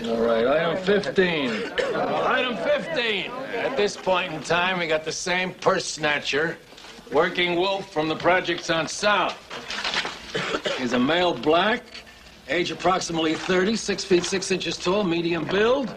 All 0.05 0.21
right, 0.21 0.47
item 0.47 0.77
15. 0.77 1.49
Item 1.97 2.55
15. 2.57 3.31
At 3.55 3.75
this 3.75 3.97
point 3.97 4.31
in 4.31 4.41
time, 4.41 4.79
we 4.79 4.87
got 4.87 5.03
the 5.03 5.11
same 5.11 5.53
purse 5.53 5.85
snatcher, 5.85 6.57
working 7.11 7.57
wolf 7.57 7.91
from 7.91 8.07
the 8.07 8.15
projects 8.15 8.69
on 8.69 8.87
South. 8.87 9.37
He's 10.77 10.93
a 10.93 10.99
male 10.99 11.33
black, 11.33 11.83
age 12.49 12.71
approximately 12.71 13.35
30, 13.35 13.75
6 13.75 14.03
feet 14.03 14.23
6 14.23 14.51
inches 14.51 14.77
tall, 14.77 15.03
medium 15.03 15.45
build. 15.45 15.95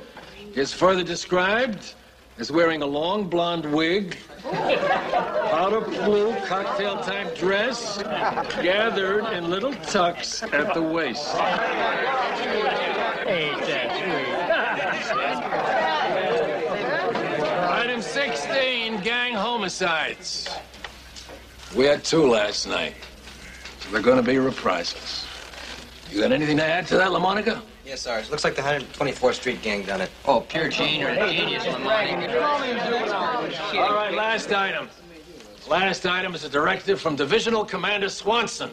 Is 0.54 0.72
further 0.72 1.02
described 1.02 1.94
as 2.38 2.52
wearing 2.52 2.82
a 2.82 2.86
long 2.86 3.28
blonde 3.28 3.64
wig, 3.64 4.18
powder 4.42 5.80
blue 5.80 6.34
cocktail 6.46 7.02
type 7.02 7.34
dress, 7.36 8.02
gathered 8.62 9.24
in 9.32 9.48
little 9.48 9.72
tucks 9.74 10.42
at 10.42 10.74
the 10.74 10.82
waist. 10.82 11.34
Item 17.70 18.02
16, 18.02 19.00
gang 19.00 19.32
homicides. 19.32 20.50
We 21.74 21.86
had 21.86 22.04
two 22.04 22.26
last 22.26 22.66
night. 22.68 22.94
So 23.80 23.90
they're 23.90 24.02
going 24.02 24.18
to 24.18 24.22
be 24.22 24.38
reprisals. 24.38 25.26
You 26.12 26.20
got 26.20 26.33
anything 26.33 26.59
to 26.59 26.64
add 26.64 26.87
to 26.88 26.98
that, 26.98 27.09
LaMonica? 27.09 27.62
Yes, 27.87 28.03
Sarge. 28.03 28.29
Looks 28.29 28.44
like 28.44 28.55
the 28.55 28.61
124th 28.61 29.35
Street 29.35 29.62
gang 29.62 29.83
done 29.83 30.03
it. 30.03 30.11
Oh, 30.27 30.40
pure 30.40 30.68
genius, 30.68 31.16
genius, 31.33 31.64
LaMonica. 31.64 32.42
All 33.79 33.94
right, 33.94 34.12
last 34.12 34.53
item. 34.53 34.90
Last 35.66 36.05
item 36.05 36.35
is 36.35 36.44
a 36.44 36.51
directive 36.51 37.01
from 37.01 37.16
Divisional 37.16 37.64
Commander 37.64 38.11
Swanson. 38.11 38.72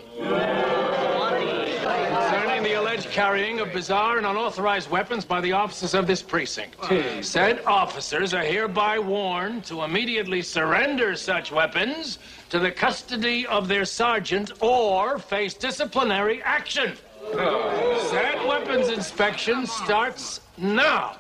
Concerning 1.80 2.62
the 2.62 2.74
alleged 2.74 3.10
carrying 3.10 3.62
of 3.62 3.72
bizarre 3.72 4.18
and 4.18 4.26
unauthorized 4.26 4.90
weapons 4.90 5.24
by 5.24 5.40
the 5.40 5.54
officers 5.54 5.94
of 5.94 6.08
this 6.08 6.22
precinct. 6.22 6.76
Said 7.24 7.64
officers 7.66 8.34
are 8.34 8.44
hereby 8.44 9.00
warned 9.00 9.64
to 9.66 9.84
immediately 9.84 10.42
surrender 10.42 11.16
such 11.16 11.54
weapons 11.54 12.20
to 12.50 12.60
the 12.60 12.72
custody 12.72 13.48
of 13.48 13.70
their 13.70 13.86
sergeant 13.86 14.52
or 14.60 15.20
face 15.20 15.54
disciplinary 15.54 16.42
action. 16.44 16.98
Said 17.32 18.46
weapons 18.48 18.90
inspection 18.90 19.68
starts 19.68 20.42
now. 20.58 21.16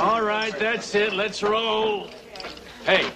All 0.00 0.22
right, 0.22 0.58
that's 0.58 0.94
it. 0.94 1.12
Let's 1.12 1.42
roll. 1.42 2.08
Hey, 2.86 3.06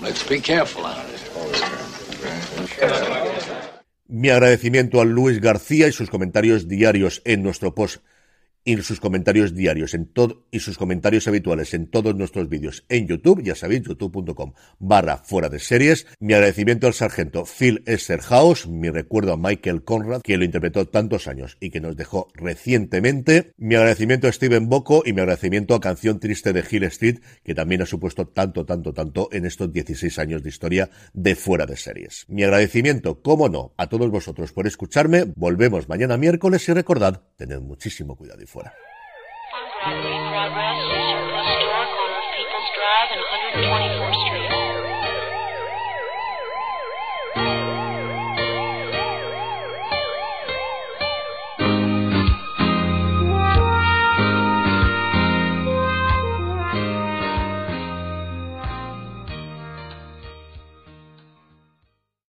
let's 0.00 0.22
be 0.28 0.40
careful 0.40 0.84
Mi 4.06 4.30
agradecimiento 4.30 5.00
a 5.00 5.04
Luis 5.04 5.40
García 5.40 5.88
y 5.88 5.92
sus 5.92 6.08
comentarios 6.08 6.68
diarios 6.68 7.20
en 7.24 7.42
nuestro 7.42 7.74
post 7.74 8.04
y 8.64 8.76
sus 8.78 8.98
comentarios 8.98 9.54
diarios 9.54 9.94
en 9.94 10.06
todo 10.06 10.46
y 10.50 10.60
sus 10.60 10.78
comentarios 10.78 11.28
habituales 11.28 11.74
en 11.74 11.86
todos 11.86 12.14
nuestros 12.14 12.48
vídeos 12.48 12.84
en 12.88 13.06
YouTube, 13.06 13.42
ya 13.42 13.54
sabéis, 13.54 13.82
youtube.com 13.82 14.54
barra 14.78 15.18
fuera 15.18 15.48
de 15.48 15.58
series. 15.58 16.06
Mi 16.18 16.32
agradecimiento 16.32 16.86
al 16.86 16.94
sargento 16.94 17.44
Phil 17.44 17.82
Esterhaus, 17.86 18.66
mi 18.66 18.90
recuerdo 18.90 19.32
a 19.32 19.36
Michael 19.36 19.84
Conrad, 19.84 20.22
que 20.22 20.36
lo 20.38 20.44
interpretó 20.44 20.88
tantos 20.88 21.28
años 21.28 21.56
y 21.60 21.70
que 21.70 21.80
nos 21.80 21.96
dejó 21.96 22.28
recientemente. 22.34 23.52
Mi 23.58 23.74
agradecimiento 23.74 24.28
a 24.28 24.32
Steven 24.32 24.68
Bocco 24.68 25.02
y 25.04 25.12
mi 25.12 25.20
agradecimiento 25.20 25.74
a 25.74 25.80
Canción 25.80 26.18
Triste 26.18 26.52
de 26.52 26.64
Hill 26.68 26.84
Street, 26.84 27.18
que 27.42 27.54
también 27.54 27.82
ha 27.82 27.86
supuesto 27.86 28.28
tanto, 28.28 28.64
tanto, 28.64 28.94
tanto 28.94 29.28
en 29.32 29.44
estos 29.44 29.72
16 29.72 30.18
años 30.18 30.42
de 30.42 30.48
historia 30.48 30.90
de 31.12 31.34
fuera 31.34 31.66
de 31.66 31.76
series. 31.76 32.24
Mi 32.28 32.44
agradecimiento, 32.44 33.20
como 33.20 33.48
no, 33.48 33.74
a 33.76 33.88
todos 33.88 34.10
vosotros 34.10 34.52
por 34.52 34.66
escucharme. 34.66 35.24
Volvemos 35.36 35.88
mañana 35.88 36.16
miércoles 36.16 36.66
y 36.68 36.72
recordad, 36.72 37.22
tened 37.36 37.60
muchísimo 37.60 38.16
cuidado 38.16 38.42
fuera. 38.54 38.72
Broadway, 43.60 43.93